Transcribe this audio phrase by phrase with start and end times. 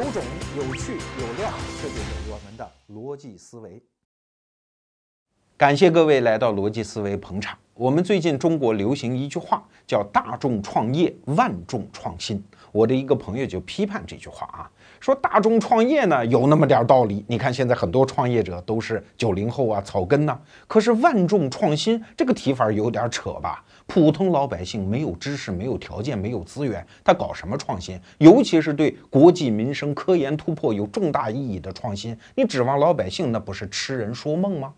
[0.00, 0.22] 有种、
[0.56, 1.52] 有趣、有料，
[1.82, 3.82] 这就是我们的逻辑思维。
[5.58, 7.58] 感谢各位来到逻辑思维捧场。
[7.74, 12.42] 我们最近中国流行一句话，叫“大众创业，万众创新”。
[12.72, 14.70] 我的一个朋友就批判这句话啊，
[15.00, 17.22] 说大众创业呢有那么点道理。
[17.28, 20.40] 你看现在很多创业者都是九零后啊，草根呐。
[20.66, 23.62] 可是万众创新这个提法有点扯吧？
[23.92, 28.00] 普通老百姓没有知识、没有条件、没有资源，他搞什么创新？
[28.18, 34.72] 尤其是对国计民生、科研突破有重大意义的创新，你指望老百姓，那不是痴人说梦吗？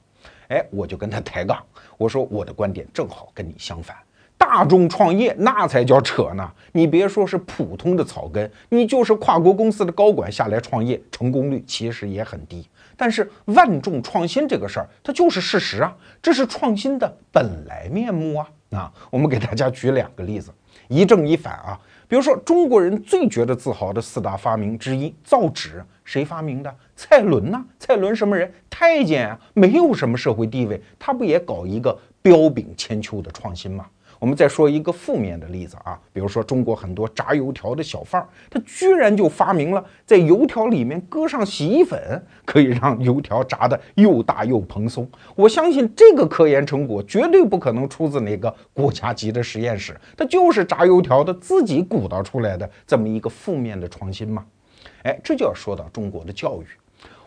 [0.48, 1.62] 哎，我就跟他抬杠，
[1.98, 3.94] 我说我的观点正好跟你相反。
[4.38, 6.50] 大众创业那才叫扯呢！
[6.72, 12.66] 你别说是普通的草根，你就是跨国公司的高管下来创业，成功率其实也很低。
[12.96, 18.48] 但是万众创新这个事儿，它就是事实啊，这是创新的本来面目啊！
[18.72, 20.52] 啊，我们给大家举两个例子，
[20.88, 21.78] 一正一反啊。
[22.08, 26.74] 比如说中国人最觉得自豪的四大发明之一，造纸，谁发明的？
[26.96, 27.64] 蔡伦呢。
[27.78, 28.52] 蔡伦什么人？
[28.68, 33.86] 太监啊，没有什么社会地位，他不也搞一个彪炳千秋的创新吗？
[34.22, 45.10] 我们再说一个负面的例子啊，比如说中国很多炸油条的小贩儿，他居然就发明了在油条里面搁上洗衣粉，可以让油条炸得又大又蓬松。
[45.34, 54.46] 我相信这个科研成果绝对不可能出自哪个国家级的实验室，它就是炸油条的自己鼓捣出来的这么一个负面的创新嘛。
[55.02, 56.66] 哎，这就要说到中国的教育。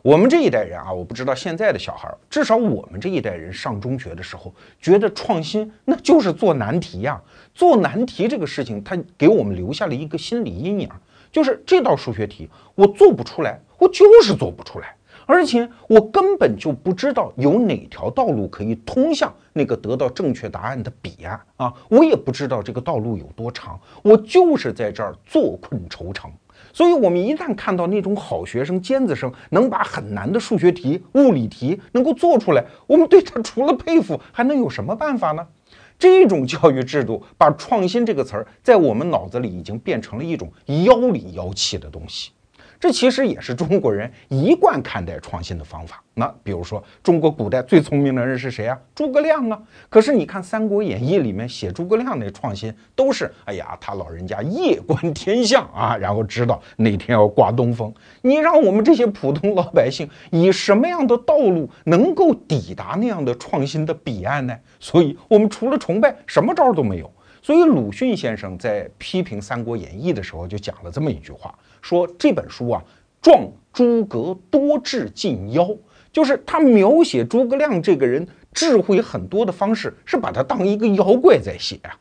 [0.06, 7.20] 我们这一代人啊，我不知道现在的小孩儿，至少我们这一代人上中学的时候，觉得创新那就是做难题呀。
[7.56, 10.88] 做难题这个事情，它给我们留下了一个心理阴影，
[11.32, 26.32] 就是这道数学题我做不出来，我就是做不出来，而且我根本就不知道有哪条道路可以通向那个得到正确答案的彼岸啊，我也不知道这个道路有多长，我就是在这儿坐困愁城。
[26.76, 35.48] 所以，我们一旦看到那种好学生、尖子生能把很难的数学题、物理题能够做出来，我们对他除了佩服，还能有什么办法呢？
[35.98, 40.52] 这种教育制度把“创新”这个词儿在我们脑子里已经变成了一种
[40.84, 42.32] 妖里妖气的东西。
[42.80, 46.02] 这其实也是中国人一贯看待创新的方法。
[46.18, 48.80] 那比如说，中国古代最聪明的人是谁啊？
[48.94, 49.62] 诸葛亮啊。
[49.90, 57.94] 可是你看《三国演义》里面写诸葛亮那创新，都是哎呀，他老人家夜观天象啊，然后知道哪天要刮东风。
[58.22, 64.58] 你让我们这些普通老百姓以什么样的道路能够抵达那样的创新的彼岸呢？
[64.80, 67.12] 所以我们除了崇拜，什么招都没有。
[67.42, 71.54] 所以鲁迅先生在批评《三国演义》的时候，就讲了这么一句话。
[71.86, 72.84] 说这本书啊，
[73.22, 75.70] 壮诸葛多智近妖，
[76.12, 81.96] 就是他描写诸葛亮这个人智慧很多的方式，是把他当一个妖怪在写啊。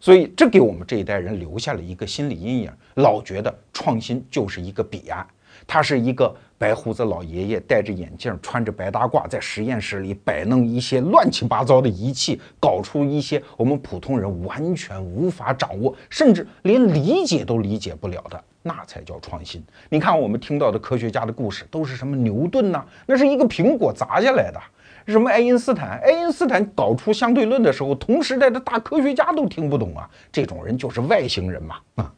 [0.00, 5.26] 所以这给我们这一代人留下了一个心理阴影，老觉得创新就是一个彼岸，
[5.66, 18.38] 他是一个白胡子老爷爷，戴着眼镜，穿着白大褂，在实验室里摆弄一些乱七八糟的仪器，搞出一些我们普通人完全无法掌握，甚至连理解都理解不了的。
[18.62, 19.64] 那才叫创新。
[19.88, 22.84] 你看，我们听到的科学家的故事都是什么牛顿呐？
[23.06, 24.60] 那是一个苹果砸下来的。
[25.06, 25.98] 什么爱因斯坦？
[26.00, 30.06] 爱因斯坦搞出相对论的时候，同时代的大科学家都听不懂啊。
[30.30, 32.12] 这种人就是外星人嘛啊！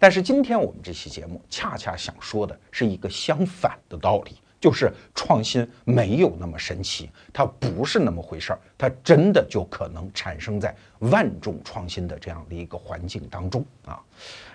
[0.00, 14.00] 但是今天我们这期节目恰恰想说的是一个相反的道理，就是创新没有那么神奇，它不是那么回事儿，它真的就可能产生在万众创新的这样的一个环境当中啊。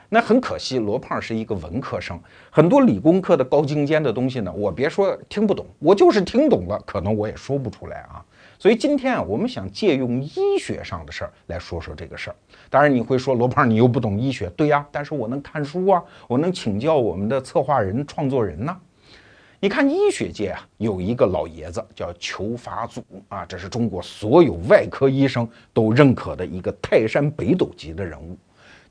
[0.09, 2.19] 那很可惜，罗胖是一个文科生，
[2.49, 8.25] 很多理工科的高精尖的东西呢，我别说听不懂，我就是听懂了，可能我也说不出来啊。
[8.57, 12.35] 所以今天啊，我们想借用医学上的事儿来说说这个事儿。
[12.69, 18.75] 当然你会说，罗胖你又不懂医学，对呀，但是我能看书啊，我能请教我们的策划人、创作人呢。
[19.59, 28.37] 你看医学界啊，有一个老爷子叫裘法祖啊，这是中国所有外科医生都认可的一个泰山北斗级的人物。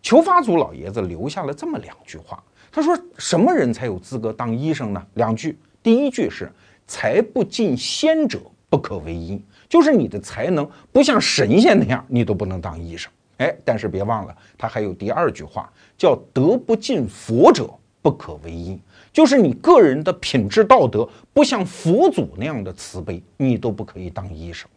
[0.03, 6.51] 裘法祖老爷子留下了这么两句话，他说：“什么人才有资格当医生呢？”两句，第一句是
[6.87, 9.41] “才不尽仙者不可为医”，
[9.75, 13.11] 就是你的才能不像神仙那样，你都不能当医生。
[13.39, 15.69] 哎，但是别忘了，他还有第二句话，
[15.99, 17.69] 叫“德不尽佛者
[18.01, 18.79] 不可为医”，
[19.13, 24.71] 就是你个人的品质道德不像佛祖那样的慈悲，你都不可以当医生。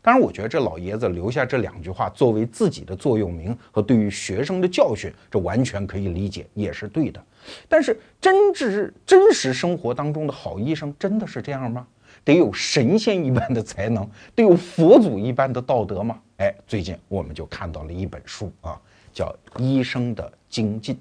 [0.00, 7.24] 当然，我觉得这老爷子留下这两句话作为自己的座右铭和对于学生的教训，这完全可以理解，也是对的。
[7.68, 11.86] 但是，真挚真实生活当中的好医生真的是这样吗？
[12.24, 16.18] 得有神仙一般的才能，得有佛祖一般的道德吗？
[16.38, 18.80] 哎，最近我们就看到了一本书啊，
[19.12, 20.94] 叫《医生的精进》。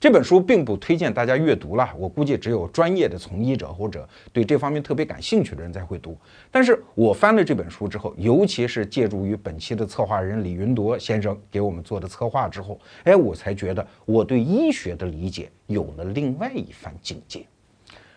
[0.00, 6.18] 这本书并不推荐大家阅读了，我估计只有专业的从医者或者对这方面特别感兴趣的人才会读。
[6.50, 17.46] 但是我翻了这本书之后，尤其是借助于本期的策划人李云铎先生给我们做的策划之后，哎，我才觉得我对医学的理解有了另外一番境界。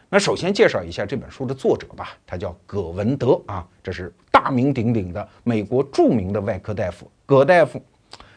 [0.09, 7.81] 那首先介绍一下这本书的作者吧，他叫葛文德啊，这是大名鼎鼎的美国著名的外科大夫葛大夫。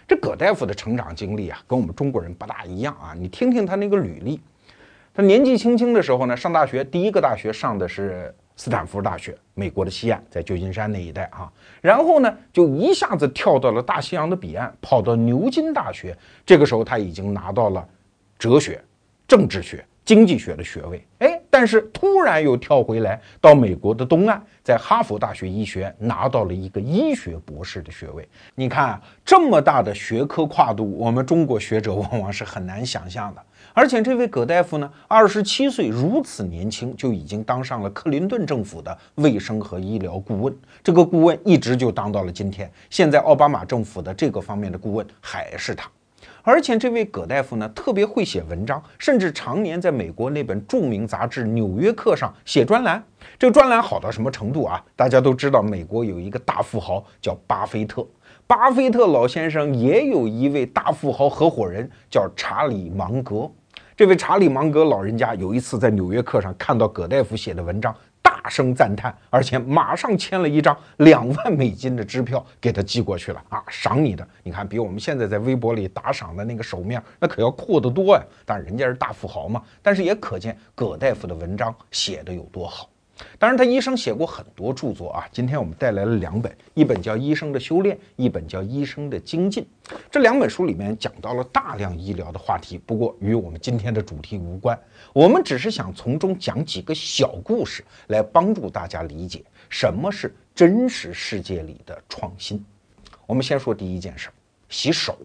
[0.06, 3.12] 这葛大夫的成长经历啊，跟我们中国人不大一样啊。
[3.14, 4.40] 你听听他那个履历，
[5.12, 11.52] 他年纪轻轻的时候呢，上大学第一个大学上的是斯坦福大学，美国的西岸，在旧金山那一带啊。
[11.82, 16.16] 然后呢，就一下子跳到了大西洋的彼岸，跑到牛津大学。
[16.46, 17.86] 这个时候他已经拿到了
[18.38, 18.82] 哲学、
[19.28, 21.04] 政治学、经济学的学位。
[21.18, 24.42] 哎，但是突然又跳回来到美国的东岸。
[24.62, 28.28] 在哈佛大学医学院拿到了一个医学博士的学位。
[28.54, 33.42] 你看这么大的学科跨度，我们中国学者往往是很难想象的。
[33.72, 40.54] 而且这位葛大夫呢，二十七岁，如此年轻就已经当上了克林顿政府的卫生和医疗顾问。
[40.84, 42.70] 这个顾问一直就当到了今天。
[42.90, 45.90] 现在奥巴马政府的这个方面的顾问还是他。
[46.48, 53.04] 而且这位葛大夫呢，特别会写文章，甚至常年在美国那本著名杂志《纽约客》上写专栏。
[53.38, 54.82] 这个专栏好到什么程度啊？
[54.96, 58.02] 大家都知道，美国有一个大富豪叫巴菲特，
[58.46, 63.46] 巴菲特老先生也有一位大富豪合伙人叫查理芒格。
[63.94, 67.94] 这位查理芒格老人家有一次在《纽约客》上看到葛大夫写的文章。
[68.48, 74.26] 声赞叹，而且马上签了一张两万美金的支票给他寄过去了啊，赏你的！
[74.42, 78.22] 你看，比我们现在在微博里打赏的那个手面，那可要阔得多呀。
[78.44, 82.88] 但人家是大富豪嘛，但是也可见葛大夫的文章写的有多好。
[83.38, 85.28] 当然，他一生写过很多著作啊。
[85.32, 89.62] 今天我们带来了两本，一本叫《医生的修炼》，一本叫《医生的精进》。
[90.10, 94.78] 这两本书里面讲到了大量医疗的话题，不过与我们今天的主题无关。
[95.12, 102.64] 我们只是想从中讲几个小故事，来帮助大家理解什么是真实世界里的创新。
[103.26, 104.28] 我们先说第一件事：
[104.68, 105.16] 洗手。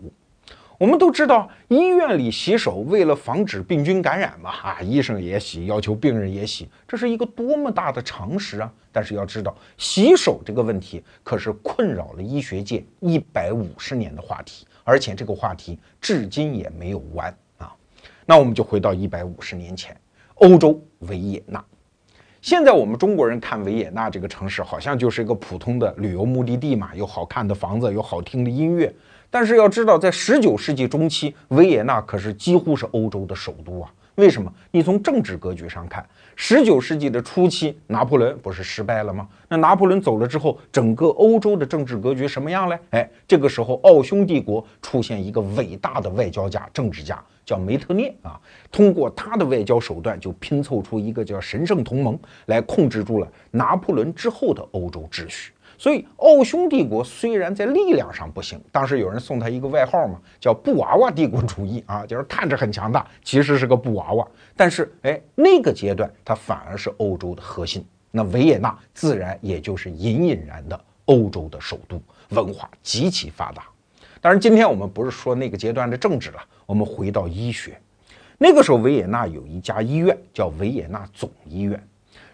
[0.79, 8.73] 我们都知道，医院里洗手为了防止病菌感染嘛，啊，医生也洗，要求病人也洗，这是一个多么大的常识啊！
[8.91, 17.73] 但是要知道，洗手这个问题可是困扰了医学界一百五十年的话题，而且这个话题至今也没有完啊！
[18.25, 19.95] 那我们就回到一百五十年前，
[20.35, 21.63] 欧洲维也纳。
[22.41, 28.93] 现在我们中国人看维也纳这个城市，好像就是一个普通的旅游目的地嘛，有好看的房子，有好听的音乐。
[29.33, 33.91] 但是要知道，在十九世纪中期，维也纳可是几乎是欧洲的首都啊。
[34.13, 34.53] 为什么？
[34.69, 39.27] 你从政治格局上看，十九世纪的初期，拿破仑不是失败了吗？
[39.49, 42.77] 那拿破仑走了之后，整个欧洲的政治格局什么样嘞？
[42.91, 48.39] 哎，这个时候，奥匈帝国出现一个伟大的外交家、政治家，叫梅特涅啊。
[48.71, 55.51] 通过他的外交手段，就拼凑出一个叫神圣同盟，来控制住了拿破仑之后的欧洲秩序。
[55.83, 64.25] 所以，奥匈帝国虽然在力量上不行，当时有人送他一个外号嘛，叫“布娃娃帝国主义”啊，就是看着很强大，其实是个布娃娃。
[64.55, 73.65] 但是，哎，那个阶段它反而是欧洲的核心，那维也纳自然也就是隐隐然的欧洲的首都，文化极其发达。
[74.21, 77.77] 当然，今天我们不是说那个阶段的政治了，我们回到医学。
[78.37, 81.77] 那个时候，维也纳有一家医院叫维也纳总医院。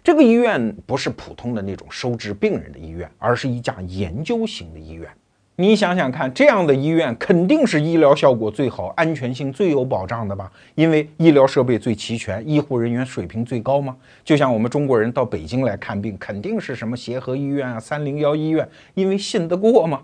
[0.02, 5.08] 这个医院不是普通的那种收治病人的医院，而是一家研究型的医院。
[5.56, 10.50] 你想想看，这样的医院肯定是医疗效果最好、安全性最有保障的吧？
[10.74, 13.94] 因为医疗设备最齐全，医护人员水平最高吗？
[14.24, 20.00] 就像我们中国人到北京来看病，肯定是什么协和医院啊、三零幺医院，因为信得过吗？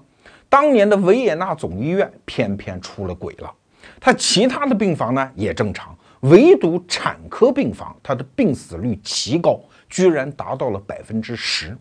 [0.50, 3.50] 当年的维也纳总医院偏偏出了轨了，
[3.98, 5.96] 它其他的病房呢也正常，
[6.30, 9.60] 唯独产科病房，它的病死率奇高。
[9.88, 11.76] 居然达到了百分之十。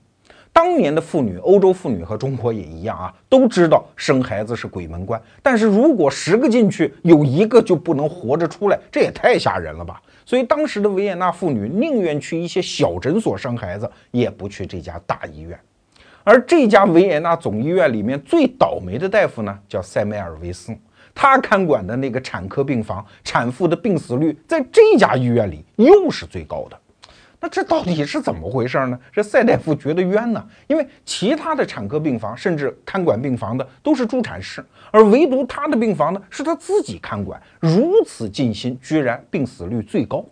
[0.54, 5.20] 当年的妇女，欧洲妇女和中国也一样啊，都知道生孩子是鬼门关。
[5.42, 10.00] 但是如果十个进去有一个就不能活着出来，这也太吓人了吧！
[10.24, 15.60] 所以当时的维也纳妇女宁愿去一些小诊所生孩子，也不去这家大医院。
[16.24, 20.72] 而这家维也纳总医院里面最倒霉的大夫呢，叫塞梅尔维斯，
[21.16, 26.78] 他看管的那个产科病房，产妇的病死率在这家医院里又是最高的。
[27.40, 29.00] 那这到底是怎么回事呢？
[29.12, 40.26] 这赛大夫觉得冤呢，因为其他的产科病房甚至看管病房的都是助产士，而唯独他的病房呢是他自己看管，如此尽心，居然病死率最高。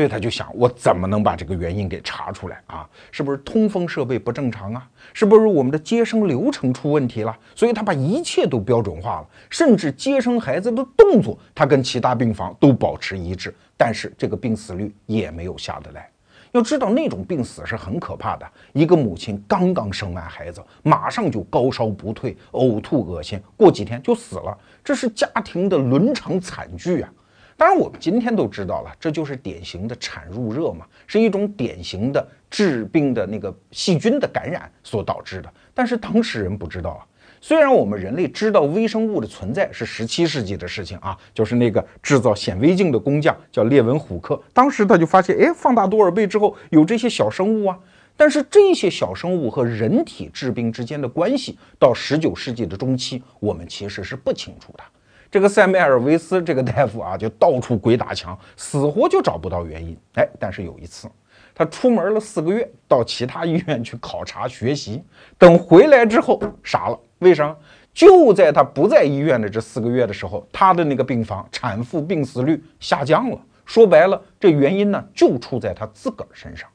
[0.00, 2.88] 所以他就想，我怎么能把这个原因给查出来啊？
[3.12, 4.88] 是不是通风设备不正常啊？
[5.12, 7.36] 是不是我们的接生流程出问题了？
[7.54, 16.08] 所以他把一切都标准化了，甚至接生孩子的动作，他跟其他病房都保持一致，但是这个病死率也没有下得来。
[16.52, 27.12] 要知道那种病死是很可怕的，一个母亲刚刚生完孩子，马上就高烧不退、呕吐、恶心，过几天就死了，这是家庭的伦常惨剧啊！
[27.60, 35.52] 当然，我们今天都知道了，这就是典型的产褥热嘛，是一种典型的致病的那个细菌的感染所导致的。
[35.74, 37.04] 但是当事人不知道啊。
[37.38, 47.78] 虽然我们人类知道微生物的存在是十七世纪的事情啊，就是那个制造显微镜的工匠叫列文虎克，当时他就发现，哎，放大多少倍之后有这些小生物啊。
[48.16, 54.82] 但是这些小生物和人体致病之间的关系，到十九世纪的中期，我们其实是不清楚的。
[55.30, 59.96] 这个塞缪尔维斯这个大夫啊，就到处鬼打墙，死活就找不到原因。
[60.14, 61.08] 哎，但是有一次。
[61.54, 65.02] 他出门了四个月，到其他医院去考察学习。
[65.38, 67.54] 等回来之后傻了，为啥？
[67.92, 73.38] 就在他不在医院的这四个月的时候，他的那个病房产妇病死率下降了。
[73.66, 76.68] 说白了，这原因呢就出在他自个儿身上，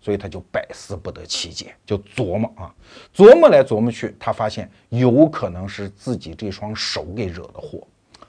[0.00, 2.74] 所以他就百思不得其解，就琢磨啊，
[3.14, 7.86] 琢磨来琢磨去，他发现有可能是自己这双手给惹的祸。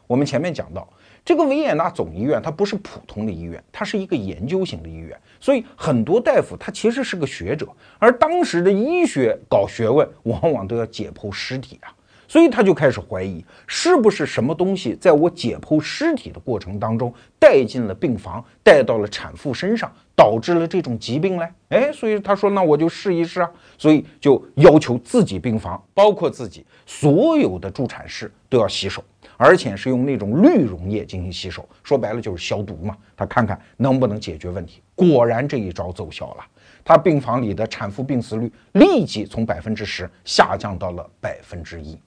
[0.08, 0.88] 我们前面讲到。
[1.26, 7.68] 这个维也纳总医院，它不是普通的医院，它是一个研究型的医院，所以很多大夫他其实是个学者，
[8.00, 11.92] 而当时的医学搞学问，往往都要解剖尸体啊，
[12.30, 21.50] 所以他就开始怀疑，是不是什么东西在我解剖尸体的过程当中带进了病房，带到了产妇身上，导致了这种疾病嘞？
[21.68, 29.04] 哎，所以他说，那我就试一试啊，所以就要求自己病房，包括自己所有的助产士都要洗手。
[29.38, 32.98] 而且是用那种氯溶液进行洗手，说白了就是消毒嘛。
[33.16, 36.46] 他看看能不能解决问题，果然这一招奏效了。
[36.84, 41.98] 他病房里的产妇病死率立即从百分之十下降到了百分之一。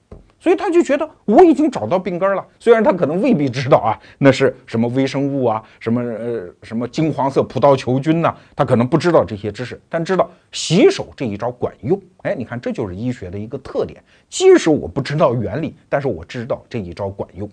[0.41, 12.01] 所以他就觉得我已经找到病根了，虽然他可能未必知道啊，那是什么微生物啊，什么呃什么金黄色葡萄球菌呐，他可能不知道这些知识，但知道洗手这一招管用。
[12.23, 17.47] 哎，你看这就是医学的一个特点，即使我不知道原理，但是我知道这一招管用。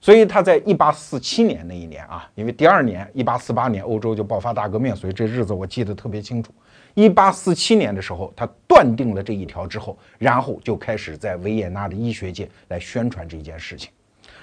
[0.00, 6.52] 所以他在一八四七年那一年啊，因为第二年一八四八年欧洲就爆发大革命，所以这日子我记得特别清楚。
[6.94, 13.90] 一八四七年的时候，他断定了这一条之后，然后就开始在维也纳的医学界来宣传这件事情。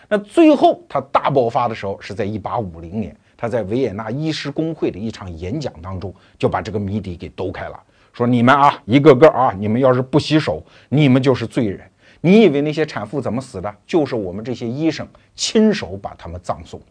[0.10, 7.82] 那最后他大爆发的时候是在一八五零年，他在维也纳医师工会的一场演讲当中就把这个谜底给兜开了，
[8.12, 11.90] 说你们啊，一个个啊，你们要是不洗手，你们就是罪人。
[12.20, 13.74] 你以为那些产妇怎么死的？
[13.88, 16.86] 就是我们这些医生亲手把他们葬送的。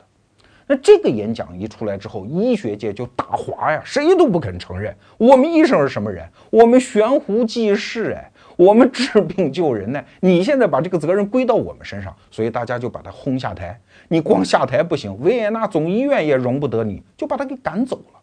[0.71, 10.01] 那这个演讲一出来之后，医学界就大哗呀，谁都不肯承认我们医生是什么人，我们悬壶济世，哎，我们治病救人呢。
[10.21, 13.77] 你现在把这个责任归到我们身上，所以大家就把他轰下台。
[14.07, 18.20] 你光下台不行，维也纳总医院也容不得你，就把他给赶走了。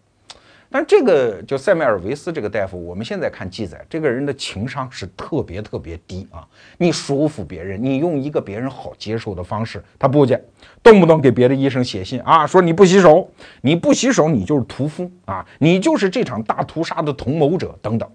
[0.69, 6.45] 但这个就塞缪尔维斯这个大夫，我们现在看记载，这个人的情商是特别特别低啊！
[6.77, 10.41] 你说服别人，你用一个别人好接受的方式，他不接，
[10.83, 13.29] 动不动给别的医生写信啊，说你不洗手，
[13.61, 18.09] 你不洗手，你就是屠夫啊，你就是这场大屠杀的同谋者等等。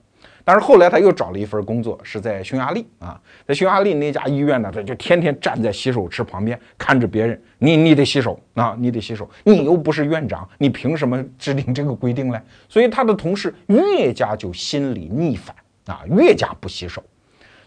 [0.44, 12.40] 但是后来他又找了一份工作，是在匈牙利啊，在匈牙利那家医院呢，他就天天站在洗手池旁边看着别人，你你得洗手啊，你得洗手，你又不是院长，你凭什么制定这个规定嘞？
[12.68, 15.54] 所以他的同事越加就心里逆反
[15.86, 17.02] 啊，越加不洗手。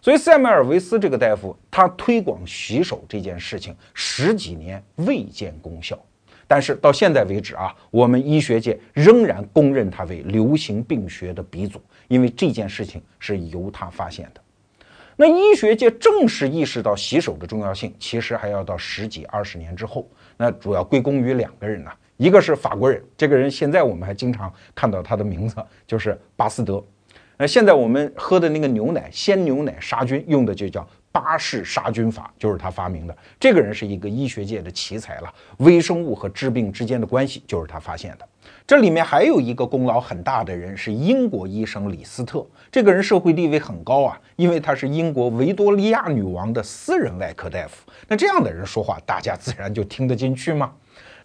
[0.02, 5.98] 所以塞缪尔维斯这个大夫，他推广洗手这件事情十几年未见功效。
[6.48, 14.42] 但是到现在为止啊，我们医学界仍然公认他为流行病学的鼻祖，因为这件事情是由他发现的。
[15.16, 20.08] 那医学界正式意识到洗手的重要性，其实还要到十几二十年之后。
[20.38, 25.56] 那主要归功于两个人呢，一个是法国人，这个人现在我们还经常看到他的名字，
[25.88, 26.84] 就是巴斯德。
[27.38, 30.86] 那现在我们喝的那个牛奶，鲜牛奶杀菌用的就叫。
[31.16, 33.18] 巴氏杀菌法就是他发明的。
[33.40, 38.28] 这个人是一个医学界的奇才了，微生物和治病之间的关系就是他发现的。
[38.68, 47.90] 这里面还有一个功劳很大的人是英国医生李斯特，这个人社会地位很高啊，因为他是英国维多利亚女王的私人外科大夫。
[48.10, 50.74] 那这样的人说话，大家自然就听得进去吗？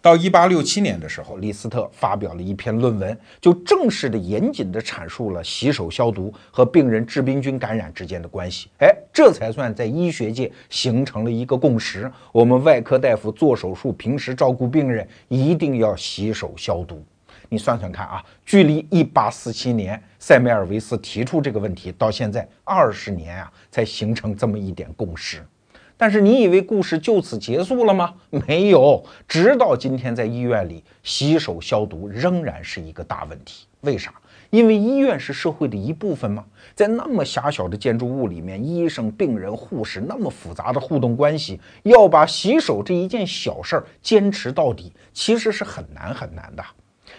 [0.01, 8.67] 到一八六七年的时候，李斯特发表了一篇论文，就正式的、严谨的阐述了洗手消毒和病人致病菌感染之间的关系。
[8.79, 17.05] 哎，这才算在医学界形成了一个共识：我们外科大夫做手术、平时照顾病人，一定要洗手消毒。
[17.49, 25.45] 你算算看啊，距离一八四七年塞梅尔维斯提出这个问题到现在二十年啊，才形成这么一点共识。
[26.01, 28.15] 但是你以为故事就此结束了吗？
[28.31, 33.67] 没有，直到今天，在医院里洗手消毒仍然是一个大问题。
[33.81, 34.11] 为啥？
[34.49, 36.43] 因为医院是社会的一部分吗？
[36.73, 46.65] 在那么狭小的建筑物里面，医生、病人、护士那么复杂的互动关系，要把洗手这一件小事儿坚持到底，其实是很难很难的。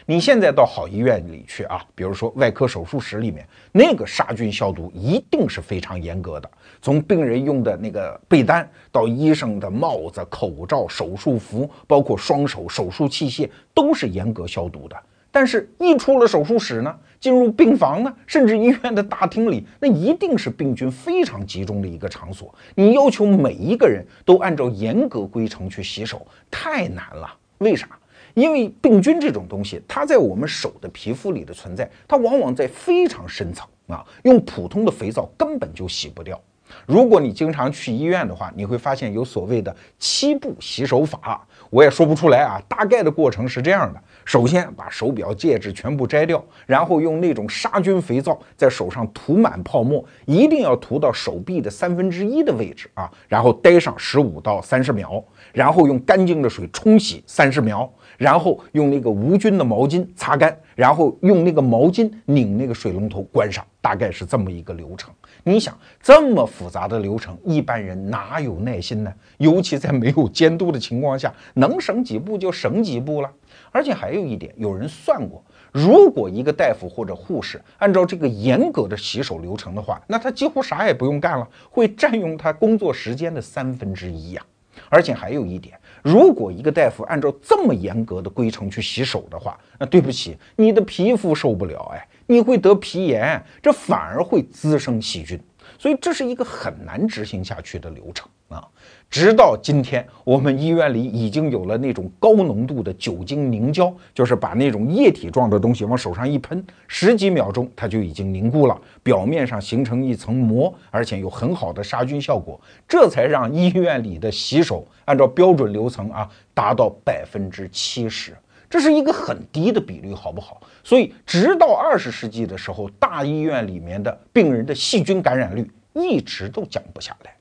[0.07, 6.51] 你现在到好医院里去啊，比如说外科手术室里面，那个杀菌消毒一定是非常严格的。
[6.81, 14.97] 从病人用的那个被单，到医生的帽子、口罩、手术服，包括双手、手术器械，都是严格消毒的。
[15.31, 22.55] 但是，一出了手术室呢，进入病房呢，甚至医院的大厅里，那一定是病菌非常集中的一个场所。
[22.75, 27.33] 你要求每一个人都按照严格规程去洗手，太难了。
[27.59, 27.89] 为啥？
[28.35, 36.41] 因为病菌这种东西，它在我们手的皮肤里的存在，它往往在非常深层啊，用普通的肥皂根本就洗不掉。
[36.87, 42.59] 如果你经常去医院的话，你会发现有所谓的七步洗手法，我也说不出来啊。
[42.67, 55.23] 大概的过程是这样的：首先把手表、戒指全部摘掉，然后用那种杀菌肥皂在手上涂满泡沫，一定要涂到手臂的三分之一的位置啊，然后待上十五到三十秒，
[55.53, 57.93] 然后用干净的水冲洗三十秒。
[58.23, 65.13] 然后用那个无菌的毛巾擦干，然后用那个毛巾拧那个水龙头关上，大概是这么一个流程。
[65.43, 69.13] 你想这么复杂的流程，一般人哪有耐心呢？
[69.39, 73.31] 尤其在没有监督的情况下，能省几步就省几步了。
[73.73, 84.43] 而且还有一点，有人算过，如果一个大夫或者护士按照这个严格的洗手流程的话，那他几乎啥也不用干了，会占用他工作时间的三分之一呀。
[84.89, 85.77] 而且还有一点。
[86.03, 95.41] 如果一个大夫按照这么严格的规程去洗手的话，那对不起，你的皮肤受不了，哎，你会得皮炎，这反而会滋生细菌，
[95.79, 98.67] 所以这是一个很难执行下去的流程啊。
[99.13, 118.35] 直到今天，我们医院里已经有了那种高浓度的酒精凝胶，就是把那种液体状的东西往手上一喷，十几秒钟它就已经凝固了，表面上形成一层膜，而且有很好的杀菌效果，这才让医院里的洗手按照标准流程啊达到百分之七十，
[118.71, 120.59] 这是一个很低的比率，好不好？
[120.83, 127.35] 所以，直到二十世纪的时候，大医院里面的病人的细菌感染率一直都降不下来。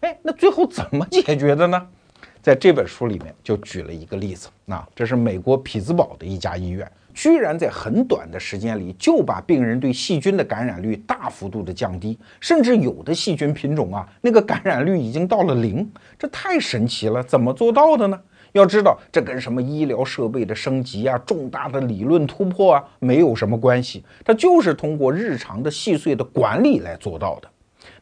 [0.00, 1.86] 哎，那最后怎么解决的呢？
[2.42, 15.86] 在这本书里面就举了一个例子，那这是美国匹兹堡的一家医院，居然在很短的时间里就把病人对细菌的感染率大幅度的降低，甚至有的细菌品种啊，那个感染率已经到了零，
[16.18, 17.22] 这太神奇了！
[17.22, 18.18] 怎么做到的呢？
[18.52, 27.50] 要知道，这跟什么医疗设备的升级啊、重大的理论突破啊没有什么关系，它就是通过日常的细碎的管理来做到的。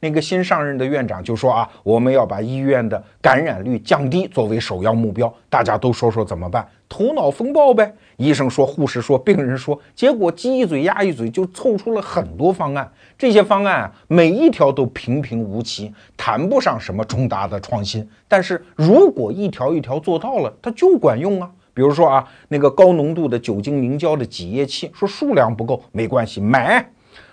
[0.01, 5.33] 那个新上任的院长就说啊，我们要把医院的感染率降低作为首要目标。
[5.49, 6.67] 大家都说说怎么办？
[6.89, 7.93] 头脑风暴呗。
[8.17, 12.91] 医生说，护士说，病人说，结果鸡一嘴鸭一嘴，就凑出了很多方案。
[13.17, 18.09] 这些方案，每一条都平平无奇，谈不上什么重大的创新。
[18.27, 21.51] 但是如果一条一条做到了，它就管用啊。
[21.75, 26.85] 比如说啊，那个高浓度的酒精凝胶的挤液器，说数量不够没关系，买。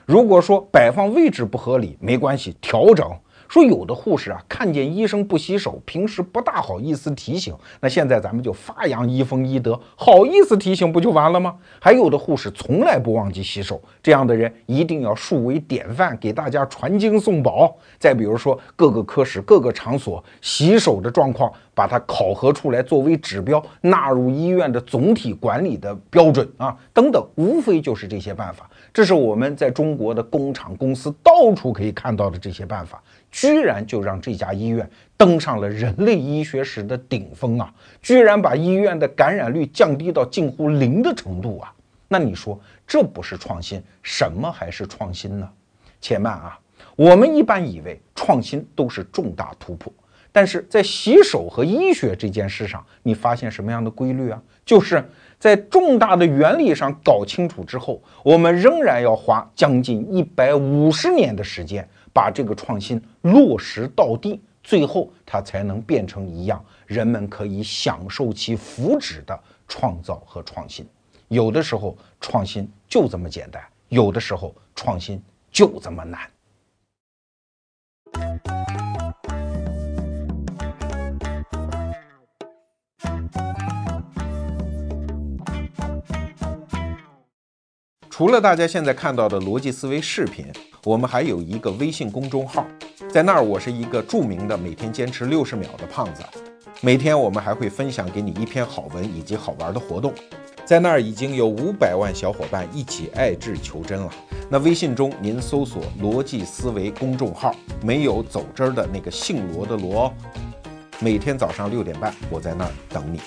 [0.05, 3.09] 如果说摆放位置不合理，没关系，调整。
[3.47, 7.55] 说有的护士啊，看见医生不洗手，平时不大好意思提醒。
[7.79, 11.55] 那现在咱们就发扬医风医德，好意思提醒不就完了吗？
[11.79, 17.75] 还有的护士从来不忘记洗手，这样的人一定要树为典范，给大家传经送宝。
[17.99, 28.67] 再比如说各个科室、各个场所洗手的状况，把它考核出来作为指标，纳入医院的总体管理的标准啊，等等，无非就是这些办法。
[28.91, 33.03] 这是我们在中国的工厂、公司到处可以看到的这些办法。
[33.29, 37.73] 居然就让这家医院登上了人类医学史的顶峰啊！
[38.01, 41.73] 居然把医院的感染率降低到近乎零的程度啊！
[42.07, 42.57] 那你说
[42.87, 45.49] 这不是创新，什么还是创新呢？
[45.99, 46.57] 且慢啊！
[46.95, 49.91] 我们一般以为创新都是重大突破，
[50.35, 54.41] 但是在洗手和医学这件事上，你发现什么样的规律啊？
[54.65, 55.01] 就是
[55.39, 61.87] 在重大的原理上搞清楚之后，我们仍然要花将近一百五十年的时间。
[62.11, 69.37] 把这个创新落实到地，最后它才能变成一样人们可以享受其福祉的
[69.69, 70.85] 创造和创新。
[71.29, 75.21] 有的时候创新就这么简单，有的时候创新
[75.51, 76.21] 就这么难。
[88.17, 90.45] 除了大家现在看到的逻辑思维视频，
[90.85, 92.65] 我们还有一个微信公众号，
[93.11, 96.23] 在那儿我是一个著名的每天坚持六十秒的胖子。
[96.79, 100.13] 每天我们还会分享给你一篇好文以及好玩的活动，
[100.63, 104.09] 在那儿已经有五百万小伙伴一起爱智求真了。
[104.49, 110.09] 那微信中您搜索“逻辑思维”公众号，没有走之儿的那个姓罗的罗。
[111.01, 113.19] 每天早上六点半，我在那儿等你。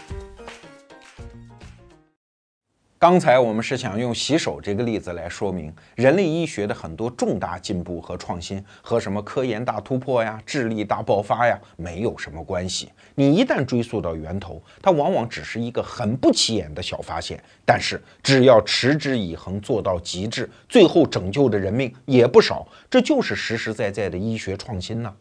[3.00, 12.88] 刚才我们是想用洗手这个例子来说明人类医学的很多重大进步和创新和什么科研大突破呀、智力大爆发呀没有什么关系。
[13.14, 22.66] 你一旦追溯到源头，它往往只是一个很不起眼的小发现，但是只要持之以恒做到极致，最后拯救的人命也不少。
[22.90, 25.14] 这就是实实在在的医学创新呢。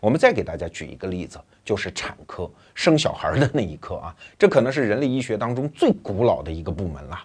[0.00, 7.18] 我们再给大家举一个例子，就是产科生小孩的那一刻啊，这可能是人类医学当中最古老的一个部门了。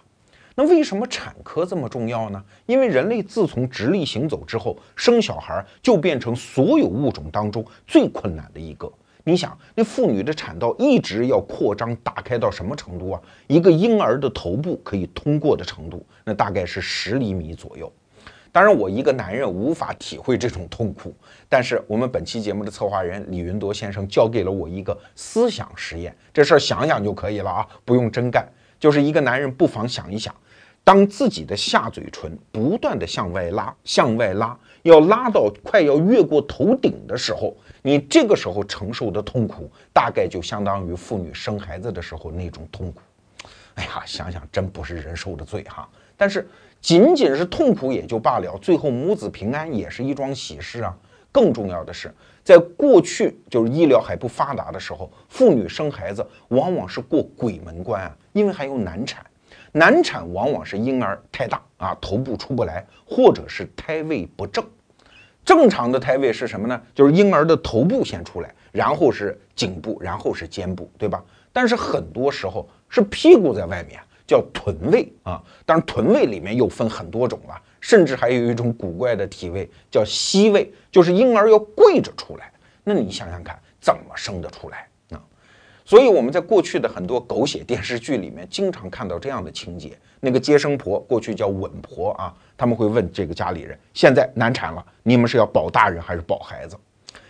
[0.56, 2.44] 那为什么产科这么重要呢？
[2.66, 8.92] 因为人类自从直立行走之后，生小孩就变成所有物种当中最困难的一个。
[9.22, 13.20] 你想，那妇女的产道一直要扩张打开到什么程度啊？
[13.46, 17.90] 一个婴儿的头部可以通过的程度，那大概是十厘米左右。
[18.52, 21.14] 当然，我一个男人无法体会这种痛苦。
[21.48, 28.44] 但是，我们本期节目的策划人李云铎先生教给了我一个思想实验，这事儿想想就可以了啊，不用真干。
[28.80, 30.34] 就是一个男人不妨想一想，
[30.82, 43.00] 当自己的下嘴唇不断的向外拉，向外拉，要拉到快要越过头顶的时候，你这个时候承受的痛苦，大概就相当于妇女生孩子的时候那种痛苦。
[43.74, 45.88] 哎呀，想想真不是人受的罪哈。
[46.16, 46.48] 但是。
[46.80, 50.96] 仅仅是痛苦也就罢了，最后母子平安也是一桩喜事啊。
[51.32, 52.12] 更重要的是，
[52.42, 59.24] 在过去就是医疗还不发达的时候，妇女生孩子往往是过鬼门关啊，因为还有难产。
[59.72, 64.64] 难产往往是婴儿太大啊，头部出不来，或者是胎位不正。
[65.44, 66.82] 正常的胎位是什么呢？
[66.92, 71.22] 就是婴儿的头部先出来，然后是颈部，然后是肩部，对吧？
[71.52, 74.00] 但是很多时候是屁股在外面。
[74.30, 82.52] 叫臀位啊，当然臀位里面又分很多种了，甚至还有一种古怪的体位叫膝位，就是婴儿要跪着出来。
[82.84, 85.20] 那你想想看，怎么生得出来啊？
[85.84, 96.76] 所以我们在过去的很多狗血电视剧里面，经常看到这样的情节：那个接生婆，过去叫稳婆啊，他们会问这个家里人，现在难产了，你们是要保大人还是保孩子？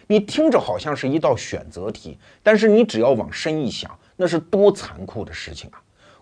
[0.06, 5.80] 你听着好像是一道选择题，但是你只要往深一想，那是多残酷的事情啊！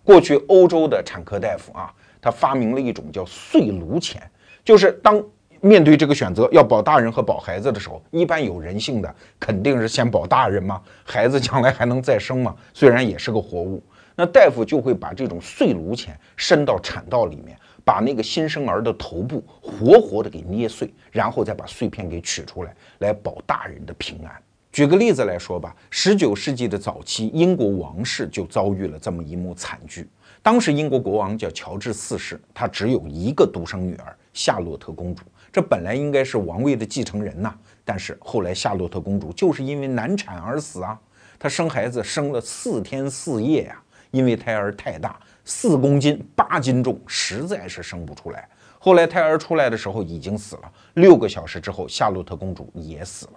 [0.09, 4.19] 过去欧洲的产科大夫啊，他发明了一种叫碎颅钳，
[4.65, 5.23] 就是当
[5.61, 13.83] 面对这个选择要保大人和保孩子的时候，一般有人性的肯定是先保大人嘛，孩子将来还能再生嘛，虽然也是个活物，
[14.17, 24.33] 那大夫就会把这种碎颅钳伸到产道里面，把那个新生儿的头部活活的给捏碎，然后再把碎片给取出来，来保大人的平安。
[24.71, 30.09] 举个例子来说吧，十九世纪的早期，英国王室就遭遇了这么一幕惨剧。
[30.43, 37.53] 当时英国国王叫乔治四世，他只有一个独生女儿夏洛特公主，这本来应该是王位的继承人呐。
[37.85, 40.99] 但是后来夏洛特公主就是因为难产而死啊。
[41.39, 48.49] 她生孩子生了四天四夜呀，因为胎儿太大，四公斤八斤重，实在是生不出来。
[48.79, 53.33] 后来胎儿出来的时候已经死了，六个小时之后，夏洛特公主也死了。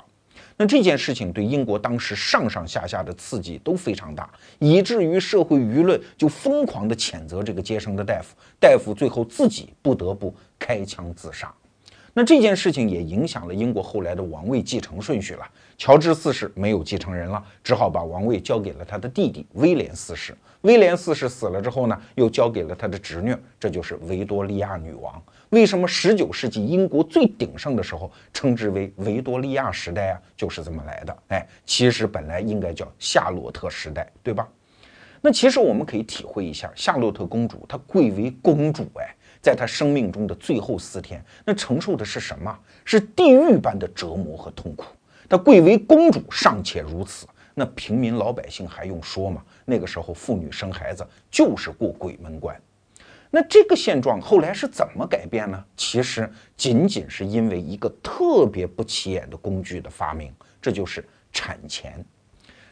[0.62, 11.52] 那这件事情对英国当时上上下下的刺激都非常大，以至于社会舆论就疯狂地谴责这个接生的大夫，大夫最后自己不得不开枪自杀。
[12.13, 15.50] 那这件事情也影响了英国后来的王位继承顺序了。
[15.82, 20.38] 乔治四世没有继承人了，只好把王位交给了他的弟弟威廉四世。
[20.62, 25.20] 威廉四世死了之后呢，又交给了他的侄女，这就是维多利亚女王。
[25.50, 30.22] 为什么十九世纪英国最鼎盛的时候称之为维多利亚时代啊？
[30.38, 31.17] 就是这么来的。
[31.30, 34.48] 哎，其实本来应该叫夏洛特时代，对吧？
[35.20, 42.56] 那其实我们可以体会一下，夏洛特公主她贵为公主，哎，在她生命中的最后四天，那承受的是什么？
[42.86, 44.86] 是地狱般的折磨和痛苦。
[45.32, 49.41] 她贵为公主尚且如此，那平民老百姓还用说吗？
[49.63, 52.54] 那个时候妇女生孩子就是过鬼门关。
[53.30, 55.63] 那这个现状后来是怎么改变呢？
[55.78, 62.04] 其实仅仅是因为一个特别不起眼的工具的发明，这就是产钳。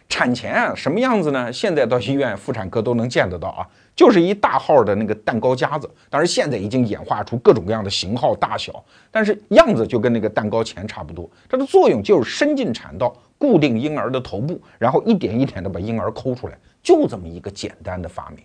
[0.09, 1.53] 产钳啊，什么样子呢？
[1.53, 3.65] 现在到医院妇产科都能见得到啊，
[3.99, 5.85] 就是一大号的那个蛋糕夹子。
[6.09, 8.81] 当然现在已经演化出各种各样的型号、大小，
[9.11, 11.29] 但是样子就跟那个蛋糕钳差不多。
[11.49, 18.39] 它的作用就是伸进产道，固定婴儿的头部，然后一点一点的把婴儿抠出来，就这么一个简单的发明。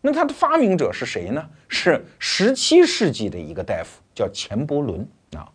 [0.00, 1.44] 那它的发明者是谁呢？
[1.66, 5.48] 是十七世纪的一个大夫，叫钱伯伦啊。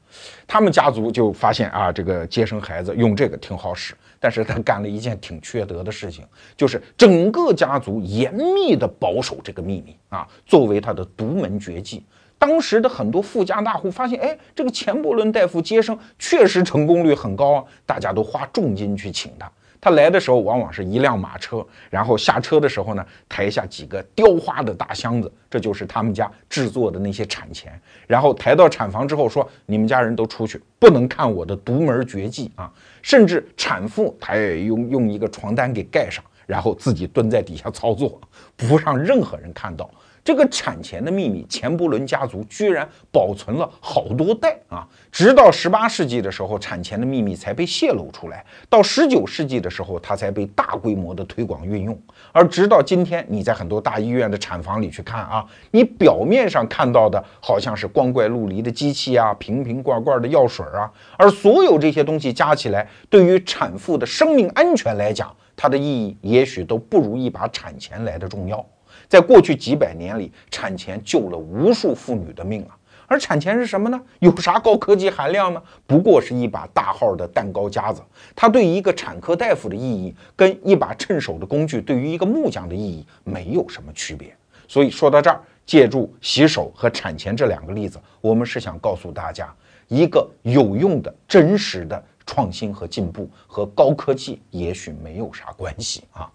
[0.45, 3.95] 他们家族就发现啊，这个接生孩子用这个挺好使。
[4.19, 6.25] 但是他干了一件挺缺德的事情，
[6.57, 12.03] 就是整个家族严密的保守这个秘密啊，作为他的独门绝技。
[12.39, 19.51] 当时的很多富家大户发现，哎，这个钱伯伦大夫接生确实成功率很高啊，大家都花重金去请他。
[19.79, 27.79] 他来的时候往往是一辆马车，然后下车的时候呢，抬下几个雕花的大箱子，这就是他们家制作的那些产钱。
[28.07, 32.71] 然后抬到产房之后说：“你们家人都出去，不能看我的独门绝技啊！”
[33.07, 38.19] 甚至产妇她也用用一个床单给盖上，然后自己蹲在底下操作，
[38.57, 39.89] 不让任何人看到。
[40.27, 44.85] 这个产钱的秘密，钱伯伦家族居然保存了好多代啊！
[45.09, 51.97] 直到十八世纪的时候，产钱的秘密才被泄露出来；到十九世纪的时候，它才被大规模的推广运用。
[52.33, 68.65] 而直到今天，你在很多大医院的产房里去看啊，你表面上看到的好像是光怪陆离的机器啊，瓶瓶罐罐的药水啊，而所有这些东西加起来，对于产妇的生命安全来讲，它的意义也许都不如一把产钱来的重要。
[69.07, 72.77] 在过去几百年里，产前救了无数妇女的命啊！
[73.09, 74.01] 而产前是什么呢？
[74.19, 75.63] 有啥高科技含量呢？
[75.85, 78.01] 不过是一把大号的蛋糕夹子。
[78.35, 84.35] 它对于一个产科大夫的意义，跟一把趁手的工具对于一个木匠的意义没有什么区别。
[84.67, 89.55] 所以说到这儿，借助洗手和产前这两个例子，我们是想告诉大家，
[89.87, 96.29] 一个有用的、真实的创新和进步和高科技也许没有啥关系啊。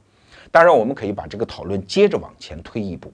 [0.52, 3.12] 当然，我们可以把这个讨论接着往前推一步。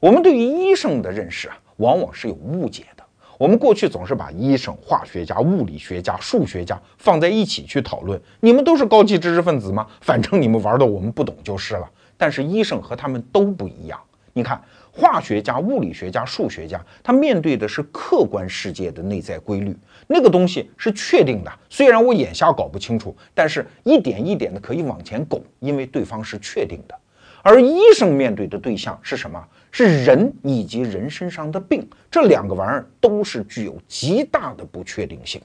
[0.00, 3.02] 我们对于医生的认识啊，往往是有误解的。
[3.38, 8.20] 我们过去总是把医生、化学家、物理学家、数学家放在一起去讨论。
[8.38, 9.86] 你们都是高级知识分子吗？
[10.02, 11.90] 反正你们玩的我们不懂就是了。
[12.16, 13.98] 但是医生和他们都不一样。
[14.34, 14.62] 你看。
[14.96, 21.52] 化学家、物理学家、数学家，他面对的是客观世界的内在规律，那个东西是确定的。
[21.68, 26.94] 虽然我眼下搞不清楚，但是一点一点的可以往前拱，因为对方是确定的。
[27.42, 29.42] 而医生面对的对象是什么？
[29.70, 35.40] 是人以及人身上的病，这两个玩意儿都是具有极大的不确定性。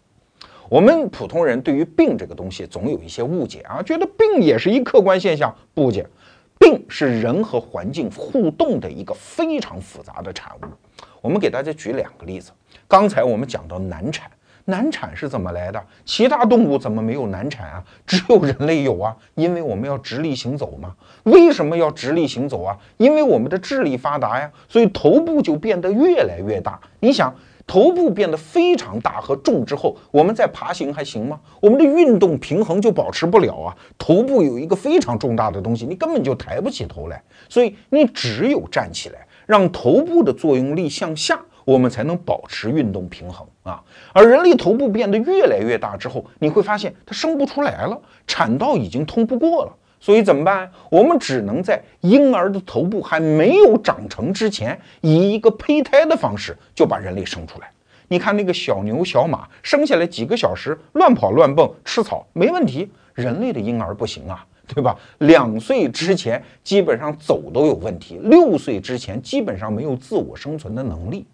[0.69, 6.08] 我们普通人对于病这个东西总有一些误解啊，觉得病也是一客观现象，不解。
[6.60, 10.65] 病是人和环境互动的一个非常复杂的产物。
[11.22, 12.52] 我们给大家举两个例子。
[12.88, 14.30] 刚才我们讲到难产，
[14.69, 15.84] 难产是怎么来的？
[16.05, 17.84] 其他动物怎么没有难产啊？
[18.08, 20.95] 只有人类有啊，因为我们要直立行走嘛。
[21.23, 22.77] 为什么要直立行走啊？
[22.97, 26.79] 因为我们的智力发达呀，所以头部就变得越来越大。
[26.99, 27.34] 你想。
[27.71, 31.39] 头部变得非常大和重之后，我们再爬行还行吗？
[31.62, 33.77] 我们的运动平衡就保持不了啊！
[33.95, 43.79] 头部有一个非常重大的东西，你根本就抬不起头来，所以你只有站起来，让头部的作用力向下，我们才能保持运动平衡啊！
[44.12, 49.71] 而人类头部变得越来越大之后，你会发现它生不出来了，产道已经通不过了。
[49.99, 50.67] 所以怎么办？
[50.89, 57.69] 我们只能在婴儿的头部还没有长成之前，以一个胚胎的方式就把人类生出来。
[58.08, 62.89] 你看那个小牛、小马生下来几个小时，乱跑乱蹦，吃草没问题。
[63.13, 64.95] 人类的婴儿不行啊，对吧？
[65.19, 71.27] 两岁之前基本上走都有问题，六岁之前基本上没有自我生存的能力。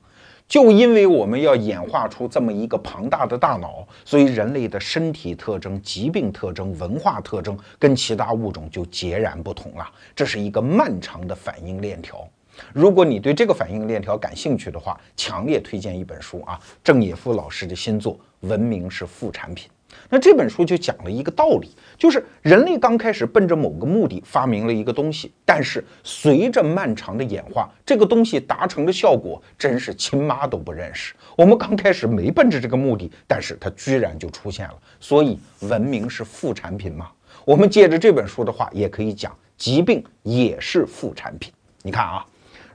[0.48, 9.90] 就因为我们要演化出这么一个庞大的大脑，所以人类的身体特征、疾病特征、文化特征跟其他物种就截然不同了。
[10.16, 12.28] 这是一个漫长的反应链条。
[12.72, 18.14] 如果你对这个反应链条感兴趣的话，强烈推荐一本书啊，郑也夫老师的新作
[18.48, 19.68] 《文明是副产品》。
[20.10, 31.14] 那这本书就讲了一个道理，就是人类刚开始奔着某个目的发明了一个东西，但是随着漫长的演化，这个东西达成的效果真是亲妈都不认识。
[31.36, 34.76] 我们刚开始没奔着这个目的，但是它居然就出现了。
[35.00, 37.10] 所以文明是副产品吗？
[37.44, 41.52] 我们借着这本书的话，也可以讲，疾病也是副产品。
[41.82, 42.26] 你看啊，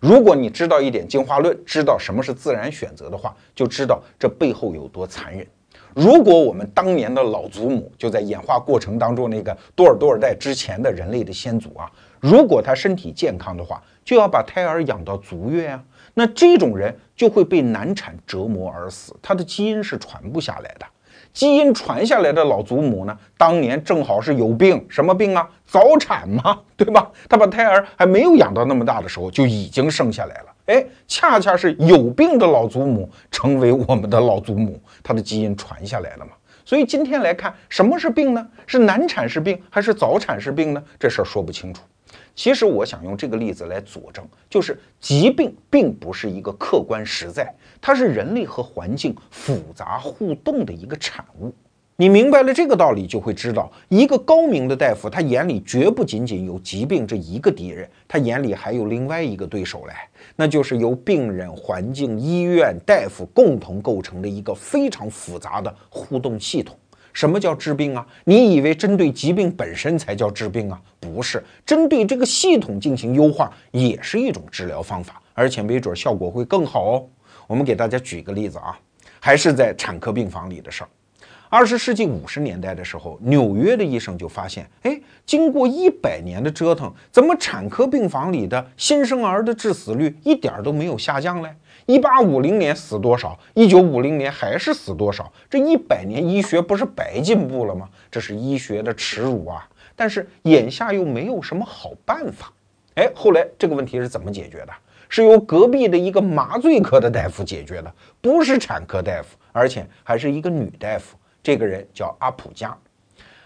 [0.01, 5.47] 如果你知道一点进化论，知道什么是自然选择的话，就知道这背后有多残忍。
[5.95, 15.83] 如果我们当年的老祖母就在演化过程当中那个多尔多尔代之前的人类的先祖啊，如果他身体健康的话，就要把胎儿养到足月啊，
[16.15, 20.87] 那这种人就会被难产折磨而死，他的基因是传不下来的。
[21.33, 25.49] 基因传下来的老祖母呢，当年正好是有病，什么病啊？
[25.65, 27.09] 早产嘛，对吧？
[27.29, 30.47] 他把胎儿还没有养到那么大的时候就已经生下来了。
[30.71, 36.31] 哎，恰恰是有病的老祖母成为我们的老祖母，她的基因传下来了嘛。
[36.65, 38.49] 所以今天来看，什么是病呢？
[38.69, 40.81] 是难产是病还是早产是病呢？
[40.97, 41.83] 这事儿说不清楚。
[42.37, 51.53] 其实我想用这个例子来佐证，就是疾病并不是一个客观实在，它是人类和环境复杂互动的一个产物。
[52.01, 59.93] 你明白了这个道理，就会知道，一个高明的大夫，他眼里绝不仅仅有疾病这一个敌人，他眼里还有另外一个对手嘞，
[60.35, 66.75] 那就是由病人、环境、医院、大夫共同构成的一个非常复杂的互动系统。
[67.13, 68.07] 什么叫治病啊？
[68.25, 70.81] 你以为针对疾病本身才叫治病啊？
[70.99, 77.07] 不是，针对这个系统进行优化也是一种治疗方法，而且没准效果会更好哦。
[77.47, 78.81] 我们给大家举个例子啊，
[79.21, 80.89] 还是在产科病房里的事儿。
[81.53, 91.53] 二十世纪五十年代的时候，纽约的医生就发现，哎，经过一百年的折腾，怎么产科病房里的新生儿的致死率一点都没有下降嘞？
[91.87, 95.33] 一八五零年死多少，一九五零年还是死多少？
[95.51, 97.89] 这一百年医学不是白进步了吗？
[98.13, 99.69] 这是医学的耻辱啊！
[99.97, 102.53] 但是眼下又没有什么好办法。
[102.95, 104.73] 哎，后来这个问题是怎么解决的？
[105.09, 111.17] 是由隔壁的一个麻醉科的大夫解决的，不是产科大夫，而且还是一个女大夫。
[111.43, 112.77] 这个人叫阿普加，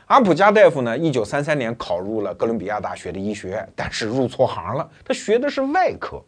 [0.06, 6.20] 阿普加大夫呢，一九三三年考入了哥伦比亚大学的医学院，但是入错行了，他学的是外科。